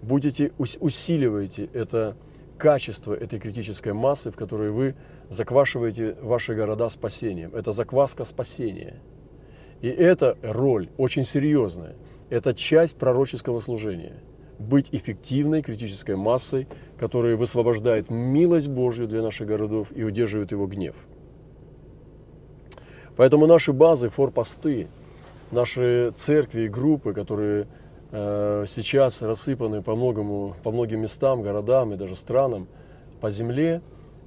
будете, 0.00 0.52
усиливайте 0.56 1.68
это 1.74 2.16
качество 2.60 3.14
этой 3.14 3.40
критической 3.40 3.92
массы, 3.92 4.30
в 4.30 4.36
которой 4.36 4.70
вы 4.70 4.94
заквашиваете 5.30 6.16
ваши 6.20 6.54
города 6.54 6.90
спасением. 6.90 7.54
Это 7.54 7.72
закваска 7.72 8.24
спасения. 8.24 9.00
И 9.80 9.88
эта 9.88 10.36
роль 10.42 10.90
очень 10.98 11.24
серьезная. 11.24 11.96
Это 12.28 12.54
часть 12.54 12.96
пророческого 12.96 13.60
служения– 13.60 14.22
быть 14.60 14.88
эффективной 14.92 15.62
критической 15.62 16.16
массой, 16.16 16.68
которая 16.98 17.34
высвобождает 17.34 18.10
милость 18.10 18.68
Божью 18.68 19.08
для 19.08 19.22
наших 19.22 19.48
городов 19.48 19.88
и 19.94 20.04
удерживает 20.04 20.52
его 20.52 20.66
гнев. 20.66 20.94
Поэтому 23.16 23.46
наши 23.46 23.72
базы, 23.72 24.10
форпосты, 24.10 24.88
наши 25.50 26.12
церкви 26.14 26.62
и 26.62 26.68
группы, 26.68 27.14
которые 27.14 27.66
сейчас 28.12 29.22
рассыпаны 29.22 29.82
по, 29.82 29.94
многому, 29.94 30.56
по 30.62 30.72
многим 30.72 31.00
местам, 31.00 31.42
городам 31.42 31.92
и 31.92 31.96
даже 31.96 32.16
странам 32.16 32.66
по 33.20 33.30
земле, 33.30 33.82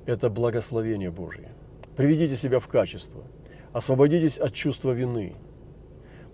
это 0.06 0.30
благословение 0.30 1.12
Божье. 1.12 1.50
Приведите 1.98 2.38
себя 2.38 2.60
в 2.60 2.68
качество, 2.68 3.24
освободитесь 3.74 4.38
от 4.38 4.54
чувства 4.54 4.92
вины– 4.92 5.36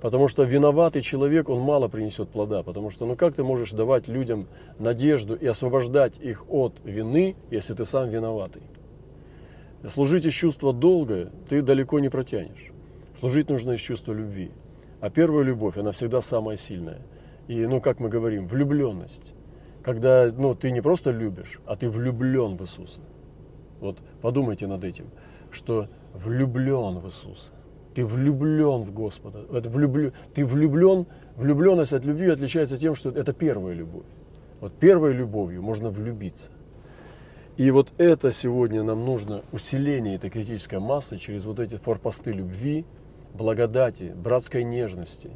Потому 0.01 0.29
что 0.29 0.44
виноватый 0.44 1.01
человек, 1.01 1.50
он 1.50 1.60
мало 1.60 1.89
принесет 1.89 2.29
плода. 2.29 2.63
Потому 2.63 2.89
что, 2.89 3.06
ну 3.06 3.15
как 3.15 3.36
ты 3.36 3.44
можешь 3.44 3.72
давать 3.72 4.08
людям 4.08 4.48
надежду 4.77 5.36
и 5.36 5.46
освобождать 5.46 6.18
их 6.20 6.50
от 6.50 6.79
вины, 6.84 7.36
если 7.51 7.74
ты 7.74 7.84
сам 7.86 8.10
виноватый? 8.10 8.62
Служить 9.88 10.25
из 10.25 10.34
чувства 10.34 10.74
долга 10.74 11.32
ты 11.50 11.62
далеко 11.62 12.00
не 12.00 12.10
протянешь. 12.10 12.72
Служить 13.20 13.50
нужно 13.50 13.74
из 13.74 13.82
чувства 13.82 14.13
любви. 14.13 14.51
А 15.01 15.10
первая 15.10 15.44
любовь, 15.44 15.77
она 15.77 15.91
всегда 15.91 16.22
самая 16.22 16.56
сильная. 16.56 17.01
И, 17.50 17.65
ну, 17.65 17.82
как 17.82 18.00
мы 18.00 18.10
говорим, 18.10 18.48
влюбленность. 18.48 19.34
Когда, 19.82 20.32
ну, 20.32 20.53
ты 20.53 20.70
не 20.70 20.82
просто 20.82 21.10
любишь, 21.10 21.60
а 21.65 21.75
ты 21.75 21.89
влюблен 21.89 22.56
в 22.56 22.62
Иисуса. 22.62 23.01
Вот 23.79 23.98
подумайте 24.22 24.68
над 24.68 24.84
этим, 24.84 25.08
что 25.50 25.88
влюблен 26.13 27.00
в 27.00 27.08
Иисуса. 27.08 27.51
Ты 27.96 28.06
влюблен 28.06 28.84
в 28.84 28.94
Господа. 28.94 29.46
Это 29.51 29.68
влюблю, 29.68 30.13
ты 30.36 30.46
влюблен. 30.46 31.08
Влюбленность 31.38 31.91
от 31.91 32.06
любви 32.06 32.29
отличается 32.29 32.77
тем, 32.77 32.94
что 32.94 33.10
это 33.10 33.34
первая 33.34 33.74
любовь. 33.74 34.06
Вот 34.62 34.74
первой 34.74 35.13
любовью 35.13 35.63
можно 35.63 35.89
влюбиться. 35.89 36.51
И 37.58 37.72
вот 37.72 37.94
это 37.98 38.32
сегодня 38.32 38.84
нам 38.84 39.03
нужно 39.06 39.41
усиление 39.51 40.18
этой 40.18 40.29
критической 40.29 40.77
массы 40.77 41.18
через 41.18 41.46
вот 41.46 41.60
эти 41.60 41.77
форпосты 41.77 42.32
любви, 42.32 42.86
благодати, 43.34 44.13
братской 44.15 44.63
нежности. 44.63 45.32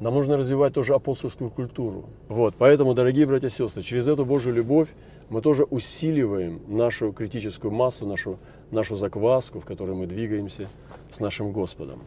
Нам 0.00 0.14
нужно 0.14 0.36
развивать 0.36 0.74
тоже 0.74 0.94
апостольскую 0.94 1.50
культуру. 1.50 2.06
Вот, 2.28 2.54
поэтому, 2.58 2.94
дорогие 2.94 3.26
братья 3.26 3.46
и 3.46 3.50
сестры, 3.50 3.82
через 3.82 4.08
эту 4.08 4.24
Божью 4.24 4.52
любовь 4.52 4.88
мы 5.30 5.40
тоже 5.40 5.64
усиливаем 5.64 6.60
нашу 6.66 7.12
критическую 7.12 7.70
массу, 7.70 8.06
нашу, 8.06 8.38
нашу 8.70 8.96
закваску, 8.96 9.60
в 9.60 9.64
которой 9.64 9.96
мы 9.96 10.06
двигаемся 10.06 10.68
с 11.10 11.20
нашим 11.20 11.52
Господом. 11.52 12.00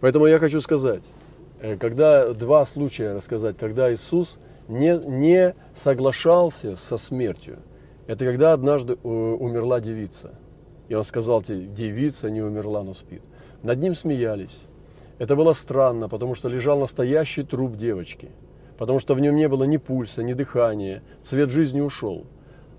Поэтому 0.00 0.26
я 0.26 0.38
хочу 0.38 0.60
сказать, 0.60 1.04
э, 1.60 1.76
когда 1.76 2.32
два 2.32 2.64
случая 2.66 3.14
рассказать, 3.14 3.56
когда 3.56 3.92
Иисус 3.92 4.38
не, 4.68 4.98
не 5.06 5.54
соглашался 5.74 6.76
со 6.76 6.98
смертью, 6.98 7.58
это 8.06 8.24
когда 8.24 8.52
однажды 8.52 8.94
э, 8.94 9.08
умерла 9.08 9.80
девица. 9.80 10.34
И 10.88 10.94
он 10.94 11.04
сказал 11.04 11.42
девица 11.42 12.30
не 12.30 12.42
умерла, 12.42 12.82
но 12.82 12.94
спит. 12.94 13.22
Над 13.62 13.78
ним 13.78 13.94
смеялись. 13.94 14.62
Это 15.18 15.34
было 15.34 15.52
странно, 15.52 16.08
потому 16.08 16.34
что 16.34 16.48
лежал 16.48 16.78
настоящий 16.78 17.42
труп 17.42 17.76
девочки. 17.76 18.30
Потому 18.78 19.00
что 19.00 19.14
в 19.14 19.20
нем 19.20 19.34
не 19.34 19.48
было 19.48 19.64
ни 19.64 19.76
пульса, 19.76 20.22
ни 20.22 20.32
дыхания, 20.32 21.02
цвет 21.22 21.50
жизни 21.50 21.80
ушел. 21.80 22.26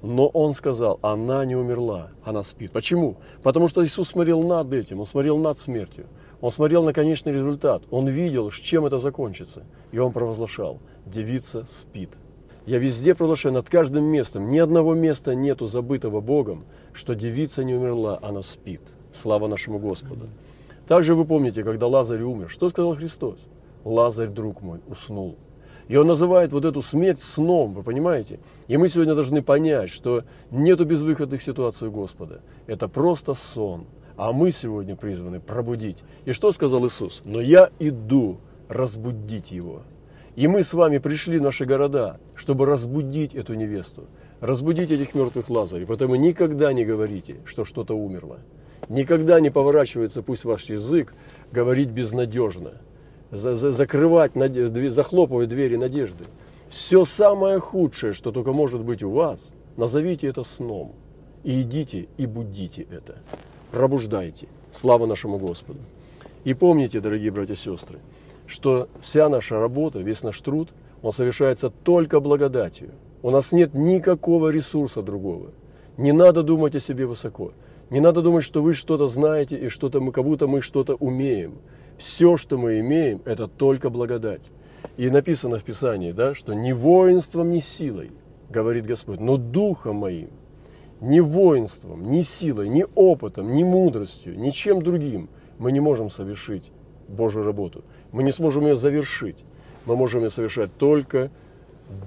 Но 0.01 0.27
он 0.27 0.53
сказал, 0.53 0.97
она 1.01 1.43
не 1.43 1.57
умерла, 1.57 2.11
она 2.23 2.41
спит. 2.41 2.71
Почему? 2.71 3.17
Потому 3.43 3.67
что 3.67 3.83
Иисус 3.83 4.07
смотрел 4.07 4.41
над 4.43 4.73
этим, 4.73 5.01
он 5.01 5.05
смотрел 5.05 5.37
над 5.37 5.59
смертью. 5.59 6.05
Он 6.39 6.51
смотрел 6.51 6.83
на 6.83 6.93
конечный 6.93 7.33
результат. 7.33 7.83
Он 7.91 8.07
видел, 8.07 8.49
чем 8.49 8.85
это 8.85 8.97
закончится. 8.97 9.63
И 9.91 9.97
он 9.97 10.13
провозглашал, 10.13 10.79
девица 11.05 11.65
спит. 11.65 12.17
Я 12.65 12.77
везде 12.77 13.13
провозглашаю, 13.13 13.55
над 13.55 13.69
каждым 13.69 14.05
местом, 14.05 14.49
ни 14.49 14.57
одного 14.57 14.93
места 14.93 15.35
нету 15.35 15.67
забытого 15.67 16.21
Богом, 16.21 16.63
что 16.93 17.13
девица 17.13 17.65
не 17.65 17.75
умерла, 17.75 18.19
она 18.21 18.41
спит. 18.41 18.81
Слава 19.11 19.47
нашему 19.47 19.79
Господу. 19.79 20.29
Также 20.89 21.13
вы 21.13 21.23
помните, 21.23 21.63
когда 21.63 21.85
Лазарь 21.85 22.23
умер, 22.23 22.49
что 22.49 22.67
сказал 22.67 22.95
Христос? 22.95 23.47
Лазарь, 23.83 24.29
друг 24.29 24.63
мой, 24.63 24.79
уснул. 24.87 25.37
И 25.87 25.95
он 25.95 26.07
называет 26.07 26.51
вот 26.51 26.65
эту 26.65 26.81
смерть 26.81 27.21
сном, 27.21 27.75
вы 27.75 27.83
понимаете? 27.83 28.39
И 28.67 28.75
мы 28.75 28.89
сегодня 28.89 29.13
должны 29.13 29.43
понять, 29.43 29.91
что 29.91 30.23
нету 30.49 30.85
безвыходных 30.85 31.43
ситуаций 31.43 31.89
у 31.89 31.91
Господа. 31.91 32.41
Это 32.65 32.87
просто 32.87 33.35
сон. 33.35 33.85
А 34.17 34.31
мы 34.31 34.51
сегодня 34.51 34.95
призваны 34.95 35.39
пробудить. 35.39 36.03
И 36.25 36.31
что 36.31 36.51
сказал 36.51 36.83
Иисус? 36.87 37.21
Но 37.23 37.39
я 37.39 37.69
иду 37.77 38.39
разбудить 38.67 39.51
его. 39.51 39.83
И 40.35 40.47
мы 40.47 40.63
с 40.63 40.73
вами 40.73 40.97
пришли 40.97 41.37
в 41.37 41.43
наши 41.43 41.65
города, 41.65 42.19
чтобы 42.35 42.65
разбудить 42.65 43.35
эту 43.35 43.53
невесту, 43.53 44.07
разбудить 44.39 44.89
этих 44.89 45.13
мертвых 45.13 45.51
Лазарей. 45.51 45.85
Поэтому 45.85 46.15
никогда 46.15 46.73
не 46.73 46.83
говорите, 46.83 47.41
что 47.45 47.63
что-то 47.63 47.93
умерло. 47.93 48.39
Никогда 48.89 49.39
не 49.39 49.51
поворачивается, 49.51 50.23
пусть 50.23 50.45
ваш 50.45 50.65
язык, 50.65 51.13
говорить 51.51 51.89
безнадежно, 51.89 52.73
за, 53.29 53.55
за, 53.55 53.71
закрывать, 53.71 54.31
захлопывать 54.91 55.49
двери 55.49 55.75
надежды. 55.75 56.25
Все 56.69 57.05
самое 57.05 57.59
худшее, 57.59 58.13
что 58.13 58.31
только 58.31 58.51
может 58.51 58.81
быть 58.81 59.03
у 59.03 59.11
вас, 59.11 59.53
назовите 59.77 60.27
это 60.27 60.43
сном. 60.43 60.93
И 61.43 61.61
идите 61.61 62.07
и 62.17 62.25
будите 62.25 62.85
это. 62.91 63.15
Пробуждайте. 63.71 64.47
Слава 64.71 65.05
нашему 65.05 65.37
Господу. 65.37 65.79
И 66.43 66.53
помните, 66.53 66.99
дорогие 66.99 67.31
братья 67.31 67.53
и 67.53 67.57
сестры, 67.57 67.99
что 68.47 68.89
вся 69.01 69.29
наша 69.29 69.59
работа, 69.59 69.99
весь 69.99 70.23
наш 70.23 70.41
труд, 70.41 70.69
он 71.01 71.11
совершается 71.11 71.69
только 71.69 72.19
благодатью. 72.19 72.89
У 73.21 73.29
нас 73.29 73.51
нет 73.51 73.73
никакого 73.73 74.49
ресурса 74.49 75.01
другого. 75.01 75.51
Не 75.97 76.11
надо 76.11 76.43
думать 76.43 76.75
о 76.75 76.79
себе 76.79 77.05
высоко. 77.05 77.51
Не 77.89 77.99
надо 77.99 78.21
думать, 78.21 78.43
что 78.43 78.61
вы 78.61 78.73
что-то 78.73 79.07
знаете 79.07 79.57
и 79.57 79.67
что-то 79.67 79.99
мы, 79.99 80.11
как 80.11 80.23
будто 80.23 80.47
мы 80.47 80.61
что-то 80.61 80.95
умеем. 80.95 81.57
Все, 81.97 82.37
что 82.37 82.57
мы 82.57 82.79
имеем, 82.79 83.21
это 83.25 83.47
только 83.47 83.89
благодать. 83.89 84.51
И 84.97 85.09
написано 85.09 85.57
в 85.57 85.63
Писании, 85.63 86.11
да, 86.11 86.35
что 86.35 86.53
не 86.53 86.71
воинством, 86.73 87.49
не 87.49 87.59
силой, 87.59 88.11
говорит 88.49 88.85
Господь, 88.85 89.19
но 89.19 89.37
духом 89.37 89.97
моим. 89.97 90.29
Ни 91.01 91.19
воинством, 91.19 92.11
ни 92.11 92.21
силой, 92.21 92.69
ни 92.69 92.85
опытом, 92.95 93.55
ни 93.55 93.63
мудростью, 93.63 94.37
ничем 94.37 94.81
другим 94.83 95.29
мы 95.57 95.71
не 95.71 95.79
можем 95.79 96.09
совершить 96.09 96.71
Божью 97.07 97.43
работу. 97.43 97.83
Мы 98.11 98.23
не 98.23 98.31
сможем 98.31 98.65
ее 98.65 98.75
завершить. 98.75 99.45
Мы 99.85 99.95
можем 99.95 100.23
ее 100.23 100.29
совершать 100.29 100.75
только 100.77 101.31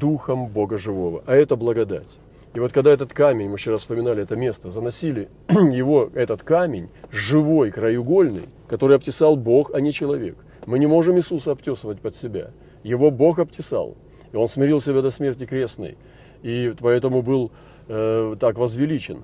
Духом 0.00 0.48
Бога 0.48 0.78
Живого. 0.78 1.22
А 1.26 1.34
это 1.34 1.56
благодать. 1.56 2.18
И 2.54 2.60
вот 2.60 2.72
когда 2.72 2.90
этот 2.90 3.12
камень, 3.14 3.48
мы 3.48 3.56
вчера 3.56 3.78
вспоминали 3.78 4.22
это 4.22 4.36
место, 4.36 4.68
заносили 4.68 5.30
его, 5.48 6.10
этот 6.14 6.42
камень, 6.42 6.90
живой, 7.10 7.70
краеугольный, 7.70 8.48
который 8.68 8.96
обтесал 8.96 9.36
Бог, 9.36 9.70
а 9.72 9.80
не 9.80 9.90
человек. 9.90 10.36
Мы 10.66 10.78
не 10.78 10.86
можем 10.86 11.16
Иисуса 11.16 11.52
обтесывать 11.52 12.00
под 12.00 12.14
себя. 12.14 12.50
Его 12.82 13.10
Бог 13.10 13.38
обтесал. 13.38 13.96
И 14.32 14.36
Он 14.36 14.48
смирил 14.48 14.80
себя 14.80 15.00
до 15.00 15.10
смерти 15.10 15.46
крестной. 15.46 15.96
И 16.42 16.74
поэтому 16.78 17.22
был 17.22 17.52
э, 17.88 18.36
так 18.38 18.58
возвеличен. 18.58 19.22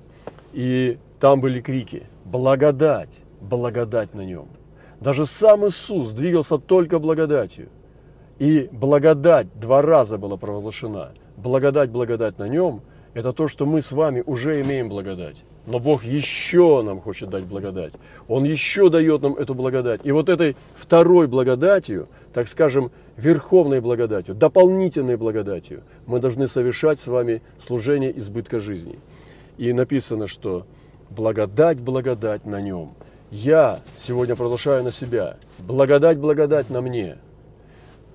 И 0.53 0.97
там 1.19 1.39
были 1.39 1.61
крики 1.61 2.07
«Благодать! 2.25 3.19
Благодать 3.41 4.15
на 4.15 4.21
нем!» 4.21 4.49
Даже 4.99 5.25
сам 5.25 5.67
Иисус 5.67 6.11
двигался 6.11 6.57
только 6.57 6.97
благодатью. 6.97 7.69
И 8.39 8.69
благодать 8.71 9.47
два 9.59 9.81
раза 9.81 10.17
была 10.17 10.35
провозглашена. 10.35 11.11
Благодать, 11.37 11.91
благодать 11.91 12.39
на 12.39 12.47
нем– 12.47 12.81
это 13.19 13.33
то, 13.33 13.49
что 13.49 13.65
мы 13.65 13.81
с 13.81 13.91
вами 13.91 14.23
уже 14.25 14.61
имеем 14.61 14.87
благодать. 14.87 15.35
Но 15.65 15.79
Бог 15.79 16.05
еще 16.05 16.81
нам 16.81 17.01
хочет 17.01 17.29
дать 17.29 17.43
благодать. 17.43 17.93
Он 18.29 18.45
еще 18.45 18.89
дает 18.89 19.21
нам 19.21 19.35
эту 19.35 19.53
благодать. 19.53 20.01
И 20.05 20.11
вот 20.11 20.29
этой 20.29 20.55
второй 20.73 21.27
благодатью, 21.27 22.07
так 22.33 22.47
скажем, 22.47 22.91
верховной 23.17 23.81
благодатью, 23.81 24.35
дополнительной 24.35 25.17
благодатью, 25.17 25.83
мы 26.05 26.19
должны 26.19 26.47
совершать 26.47 26.99
с 26.99 27.07
вами 27.07 27.41
служение 27.59 28.17
избытка 28.17 28.59
жизни. 28.59 28.99
И 29.57 29.73
написано, 29.73 30.27
что 30.27 30.65
благодать, 31.09 31.81
благодать 31.81 32.45
на 32.45 32.61
нем. 32.61 32.93
Я 33.31 33.81
сегодня 33.97 34.37
продолжаю 34.37 34.83
на 34.83 34.91
себя. 34.91 35.35
Благодать, 35.59 36.17
благодать 36.17 36.69
на 36.69 36.79
мне. 36.79 37.17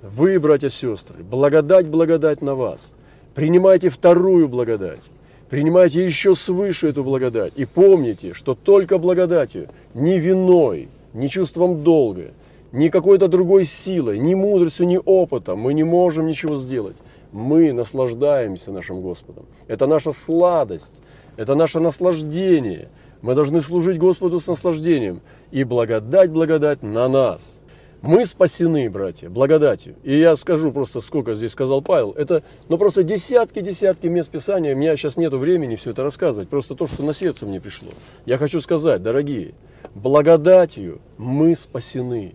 Вы, 0.03 0.41
братья 0.41 0.71
сестры, 0.71 1.23
благодать, 1.23 1.87
благодать 1.89 2.41
на 2.41 2.55
вас– 2.55 2.95
Принимайте 3.35 3.89
вторую 3.89 4.49
благодать. 4.49 5.11
Принимайте 5.51 6.05
еще 6.05 6.35
свыше 6.35 6.89
эту 6.89 7.03
благодать. 7.03 7.53
И 7.57 7.65
помните, 7.65 8.33
что 8.33 8.55
только 8.55 8.99
благодатью, 8.99 9.69
ни 9.93 10.15
виной, 10.15 10.89
ни 11.13 11.27
чувством 11.27 11.83
долга, 11.83 12.31
ни 12.73 12.89
какой-то 12.89 13.29
другой 13.29 13.65
силой, 13.65 14.19
ни 14.19 14.35
мудростью, 14.35 14.87
ни 14.87 14.99
опытом 15.05 15.59
мы 15.59 15.75
не 15.75 15.85
можем 15.85 16.27
ничего 16.27 16.57
сделать. 16.57 16.97
Мы 17.33 17.73
наслаждаемся 17.73 18.71
нашим 18.71 19.01
Господом. 19.01 19.47
Это 19.67 19.87
наша 19.87 20.13
сладость, 20.13 21.01
это 21.37 21.57
наше 21.57 21.81
наслаждение. 21.81 22.89
Мы 23.21 23.35
должны 23.35 23.61
служить 23.61 23.99
Господу 23.99 24.39
с 24.39 24.47
наслаждением. 24.47 25.21
И 25.51 25.65
благодать, 25.65 26.31
благодать 26.31 26.83
на 26.83 27.09
нас– 27.09 27.61
мы 28.07 28.27
спасены, 28.27 28.91
братья, 28.91 29.31
благодатью. 29.31 29.95
И 30.03 30.19
я 30.19 30.37
скажу 30.37 30.73
просто, 30.73 31.01
сколько 31.01 31.35
здесь 31.35 31.53
сказал 31.53 31.81
Павел. 31.81 32.13
Это, 32.13 32.43
ну 32.69 32.77
просто 32.77 33.03
десятки-десятки 33.03 34.09
мест 34.09 34.31
Писания. 34.31 34.75
У 34.75 34.79
меня 34.79 34.95
сейчас 34.97 35.17
нет 35.17 35.33
времени 35.33 35.77
все 35.77 35.93
это 35.93 36.03
рассказывать. 36.03 36.51
Просто 36.51 36.75
то, 36.75 36.87
что 36.87 37.03
на 37.03 37.15
сердце 37.15 37.47
мне 37.47 37.63
пришло. 37.63 37.89
Я 38.27 38.37
хочу 38.37 38.61
сказать, 38.61 39.03
дорогие, 39.03 39.55
благодатью 39.95 41.01
мы 41.17 41.57
спасены. 41.57 42.35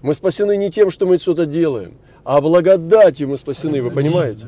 Мы 0.00 0.14
спасены 0.14 0.56
не 0.56 0.70
тем, 0.70 0.90
что 0.90 1.06
мы 1.06 1.18
что-то 1.18 1.44
делаем, 1.44 1.98
а 2.24 2.40
благодатью 2.40 3.28
мы 3.28 3.36
спасены, 3.36 3.82
вы 3.82 3.90
понимаете? 3.90 4.46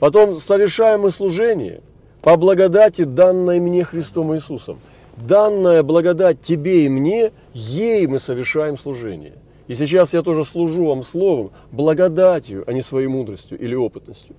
Потом 0.00 0.34
совершаем 0.34 1.02
мы 1.02 1.12
служение 1.12 1.80
по 2.22 2.36
благодати, 2.36 3.04
данной 3.04 3.60
мне 3.60 3.84
Христом 3.84 4.34
Иисусом. 4.34 4.80
Данная 5.16 5.84
благодать 5.84 6.40
тебе 6.40 6.86
и 6.86 6.88
мне, 6.88 7.30
ей 7.52 8.06
мы 8.08 8.18
совершаем 8.18 8.76
служение. 8.76 9.34
И 9.68 9.74
сейчас 9.74 10.14
я 10.14 10.22
тоже 10.22 10.44
служу 10.44 10.86
вам 10.86 11.02
словом, 11.02 11.52
благодатью, 11.70 12.64
а 12.66 12.72
не 12.72 12.82
своей 12.82 13.06
мудростью 13.06 13.58
или 13.58 13.74
опытностью. 13.74 14.34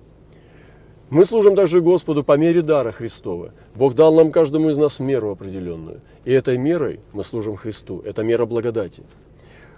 Мы 1.10 1.24
служим 1.24 1.54
также 1.54 1.80
Господу 1.80 2.24
по 2.24 2.36
мере 2.36 2.62
дара 2.62 2.90
Христова. 2.90 3.52
Бог 3.74 3.94
дал 3.94 4.14
нам 4.14 4.32
каждому 4.32 4.70
из 4.70 4.78
нас 4.78 4.98
меру 4.98 5.30
определенную. 5.30 6.00
И 6.24 6.32
этой 6.32 6.56
мерой 6.56 7.00
мы 7.12 7.24
служим 7.24 7.56
Христу. 7.56 8.00
Это 8.00 8.22
мера 8.22 8.46
благодати. 8.46 9.02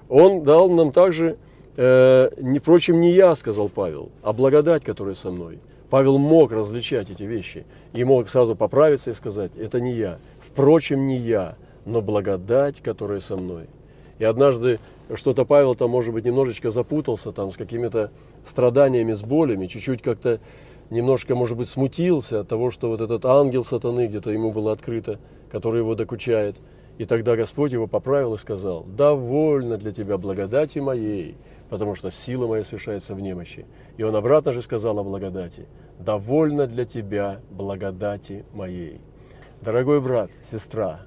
Он 0.08 0.44
дал 0.44 0.70
нам 0.70 0.92
также, 0.92 1.36
э, 1.76 2.30
не, 2.40 2.58
впрочем, 2.58 3.00
не 3.00 3.12
я, 3.12 3.34
сказал 3.34 3.68
Павел, 3.68 4.10
а 4.22 4.32
благодать, 4.32 4.84
которая 4.84 5.14
со 5.14 5.30
мной. 5.30 5.58
Павел 5.90 6.18
мог 6.18 6.52
различать 6.52 7.10
эти 7.10 7.24
вещи 7.24 7.64
и 7.92 8.04
мог 8.04 8.28
сразу 8.28 8.56
поправиться 8.56 9.10
и 9.10 9.14
сказать, 9.14 9.52
это 9.56 9.80
не 9.80 9.92
я. 9.92 10.18
Впрочем, 10.40 11.06
не 11.06 11.16
я, 11.16 11.56
но 11.84 12.02
благодать, 12.02 12.80
которая 12.80 13.20
со 13.20 13.36
мной. 13.36 13.66
И 14.18 14.24
однажды 14.24 14.78
что-то 15.14 15.44
Павел 15.44 15.74
там, 15.74 15.90
может 15.90 16.12
быть, 16.12 16.24
немножечко 16.24 16.70
запутался 16.70 17.30
там 17.32 17.52
с 17.52 17.56
какими-то 17.56 18.10
страданиями, 18.44 19.12
с 19.12 19.22
болями, 19.22 19.66
чуть-чуть 19.66 20.02
как-то 20.02 20.40
немножко, 20.90 21.34
может 21.34 21.56
быть, 21.56 21.68
смутился 21.68 22.40
от 22.40 22.48
того, 22.48 22.70
что 22.70 22.88
вот 22.88 23.00
этот 23.00 23.24
ангел 23.24 23.62
сатаны 23.62 24.08
где-то 24.08 24.30
ему 24.30 24.52
было 24.52 24.72
открыто, 24.72 25.20
который 25.50 25.80
его 25.80 25.94
докучает. 25.94 26.56
И 26.98 27.04
тогда 27.04 27.36
Господь 27.36 27.72
его 27.72 27.86
поправил 27.86 28.34
и 28.34 28.38
сказал, 28.38 28.84
«Довольно 28.84 29.76
для 29.76 29.92
тебя 29.92 30.16
благодати 30.18 30.78
моей, 30.78 31.36
потому 31.68 31.94
что 31.94 32.10
сила 32.10 32.46
моя 32.46 32.64
совершается 32.64 33.14
в 33.14 33.20
немощи». 33.20 33.66
И 33.98 34.02
он 34.02 34.16
обратно 34.16 34.52
же 34.52 34.62
сказал 34.62 34.98
о 34.98 35.04
благодати, 35.04 35.66
«Довольно 36.00 36.66
для 36.66 36.84
тебя 36.84 37.40
благодати 37.50 38.44
моей». 38.54 39.00
Дорогой 39.60 40.00
брат, 40.00 40.30
сестра, 40.50 41.02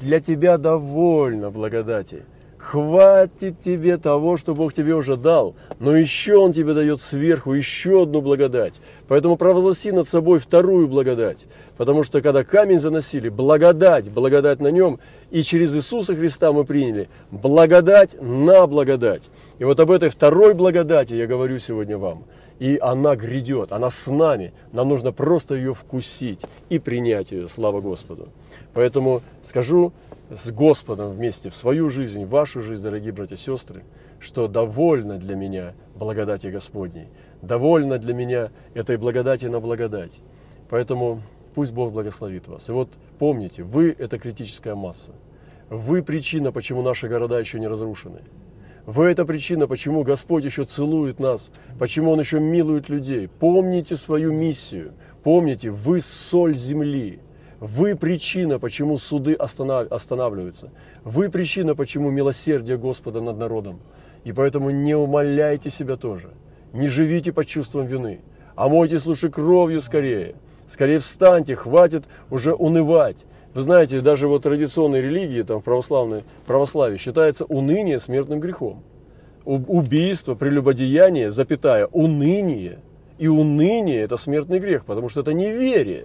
для 0.00 0.20
тебя 0.20 0.58
довольно 0.58 1.50
благодати– 1.50 2.24
Хватит 2.66 3.60
тебе 3.60 3.96
того, 3.96 4.36
что 4.38 4.52
Бог 4.52 4.74
тебе 4.74 4.96
уже 4.96 5.16
дал, 5.16 5.54
но 5.78 5.96
еще 5.96 6.34
Он 6.34 6.52
тебе 6.52 6.74
дает 6.74 7.00
сверху 7.00 7.52
еще 7.52 8.02
одну 8.02 8.20
благодать. 8.20 8.80
Поэтому 9.06 9.36
провозгласи 9.36 9.92
над 9.92 10.08
собой 10.08 10.40
вторую 10.40 10.88
благодать. 10.88 11.46
Потому 11.76 12.02
что 12.02 12.20
когда 12.20 12.42
камень 12.42 12.80
заносили, 12.80 13.28
благодать, 13.28 14.10
благодать 14.10 14.60
на 14.60 14.72
нем, 14.72 14.98
и 15.30 15.42
через 15.42 15.76
Иисуса 15.76 16.16
Христа 16.16 16.50
мы 16.50 16.64
приняли 16.64 17.08
благодать 17.30 18.20
на 18.20 18.66
благодать. 18.66 19.30
И 19.60 19.64
вот 19.64 19.78
об 19.78 19.92
этой 19.92 20.08
второй 20.08 20.54
благодати 20.54 21.14
я 21.14 21.28
говорю 21.28 21.60
сегодня 21.60 21.96
вам. 21.98 22.24
И 22.58 22.78
она 22.80 23.16
грядет, 23.16 23.72
она 23.72 23.90
с 23.90 24.06
нами. 24.06 24.52
Нам 24.72 24.88
нужно 24.88 25.12
просто 25.12 25.54
ее 25.54 25.74
вкусить 25.74 26.44
и 26.68 26.78
принять 26.78 27.32
ее. 27.32 27.48
Слава 27.48 27.80
Господу. 27.80 28.28
Поэтому 28.72 29.22
скажу 29.42 29.92
с 30.30 30.50
Господом 30.50 31.12
вместе 31.12 31.50
в 31.50 31.56
свою 31.56 31.90
жизнь, 31.90 32.24
в 32.24 32.30
вашу 32.30 32.60
жизнь, 32.62 32.82
дорогие 32.82 33.12
братья 33.12 33.34
и 33.34 33.38
сестры, 33.38 33.84
что 34.18 34.48
довольно 34.48 35.18
для 35.18 35.36
меня 35.36 35.74
благодати 35.94 36.48
Господней, 36.48 37.08
довольно 37.42 37.98
для 37.98 38.14
меня 38.14 38.50
этой 38.74 38.96
благодати 38.96 39.46
на 39.46 39.60
благодать. 39.60 40.18
Поэтому 40.68 41.22
пусть 41.54 41.72
Бог 41.72 41.92
благословит 41.92 42.48
вас. 42.48 42.68
И 42.68 42.72
вот 42.72 42.88
помните, 43.18 43.62
вы– 43.62 43.94
это 43.98 44.18
критическая 44.18 44.74
масса. 44.74 45.12
Вы 45.68 46.02
причина, 46.02 46.52
почему 46.52 46.82
наши 46.82 47.08
города 47.08 47.38
еще 47.38 47.60
не 47.60 47.66
разрушены. 47.66 48.20
Вы 48.86 49.06
это 49.06 49.24
причина, 49.24 49.66
почему 49.66 50.04
Господь 50.04 50.44
еще 50.44 50.64
целует 50.64 51.18
нас, 51.18 51.50
почему 51.76 52.12
Он 52.12 52.20
еще 52.20 52.38
милует 52.38 52.88
людей. 52.88 53.26
Помните 53.26 53.96
свою 53.96 54.32
миссию. 54.32 54.92
Помните, 55.24 55.70
вы 55.70 56.00
соль 56.00 56.54
земли. 56.54 57.18
Вы 57.58 57.96
причина, 57.96 58.60
почему 58.60 58.96
суды 58.96 59.34
останавливаются. 59.34 60.70
Вы 61.02 61.30
причина, 61.30 61.74
почему 61.74 62.10
милосердие 62.10 62.78
Господа 62.78 63.20
над 63.20 63.36
народом. 63.38 63.80
И 64.22 64.32
поэтому 64.32 64.70
не 64.70 64.94
умоляйте 64.94 65.68
себя 65.68 65.96
тоже. 65.96 66.30
Не 66.72 66.86
живите 66.86 67.32
под 67.32 67.48
чувством 67.48 67.86
вины. 67.86 68.20
А 68.54 68.68
мойте 68.68 69.00
лучше 69.04 69.30
кровью 69.30 69.82
скорее. 69.82 70.36
Скорее 70.68 71.00
встаньте, 71.00 71.56
хватит 71.56 72.04
уже 72.30 72.54
унывать. 72.54 73.24
Вы 73.56 73.62
знаете, 73.62 74.02
даже 74.02 74.28
вот 74.28 74.42
традиционной 74.42 75.00
религии, 75.00 75.40
там, 75.40 75.62
православной, 75.62 76.24
православие, 76.46 76.98
считается 76.98 77.46
уныние 77.46 77.98
смертным 77.98 78.38
грехом. 78.38 78.82
Убийство, 79.46 80.34
прелюбодеяние, 80.34 81.30
запятая, 81.30 81.86
уныние. 81.86 82.80
И 83.16 83.28
уныние– 83.28 84.02
это 84.02 84.18
смертный 84.18 84.58
грех, 84.58 84.84
потому 84.84 85.08
что 85.08 85.22
это 85.22 85.32
неверие. 85.32 86.04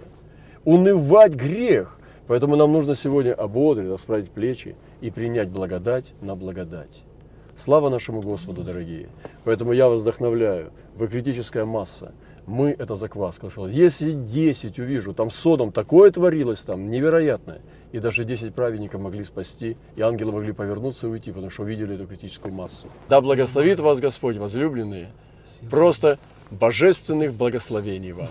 Унывать 0.64 1.34
грех. 1.34 1.98
Поэтому 2.26 2.56
нам 2.56 2.72
нужно 2.72 2.94
сегодня 2.94 3.34
ободрить, 3.34 3.90
расправить 3.90 4.30
плечи 4.30 4.74
и 5.02 5.10
принять 5.10 5.50
благодать 5.50 6.14
на 6.22 6.34
благодать. 6.34 7.02
Слава 7.54 7.90
нашему 7.90 8.22
Господу, 8.22 8.64
дорогие! 8.64 9.10
Поэтому 9.44 9.74
я 9.74 9.90
вас 9.90 10.00
вдохновляю. 10.00 10.70
Вы 10.96 11.06
критическая 11.06 11.66
масса. 11.66 12.12
Мы– 12.46 12.74
это 12.78 12.96
закваска. 12.96 13.48
Если 13.68 14.12
10 14.12 14.78
увижу, 14.78 15.14
там 15.14 15.30
содом 15.30 15.72
такое 15.72 16.10
творилось 16.10 16.62
там, 16.62 16.90
невероятное. 16.90 17.60
И 17.92 17.98
даже 17.98 18.24
10 18.24 18.54
праведников 18.54 19.00
могли 19.00 19.22
спасти, 19.22 19.76
и 19.96 20.00
ангелы 20.02 20.32
могли 20.32 20.52
повернуться 20.52 21.06
и 21.06 21.10
уйти, 21.10 21.30
потому 21.30 21.50
что 21.50 21.62
увидели 21.62 21.94
эту 21.94 22.06
критическую 22.06 22.52
массу. 22.52 22.86
Да 23.08 23.20
благословит 23.20 23.78
вас 23.80 24.00
Господь, 24.00 24.36
возлюбленные. 24.36 25.12
Просто 25.70 26.18
божественных 26.50 27.34
благословений 27.34 28.12
вам. 28.12 28.28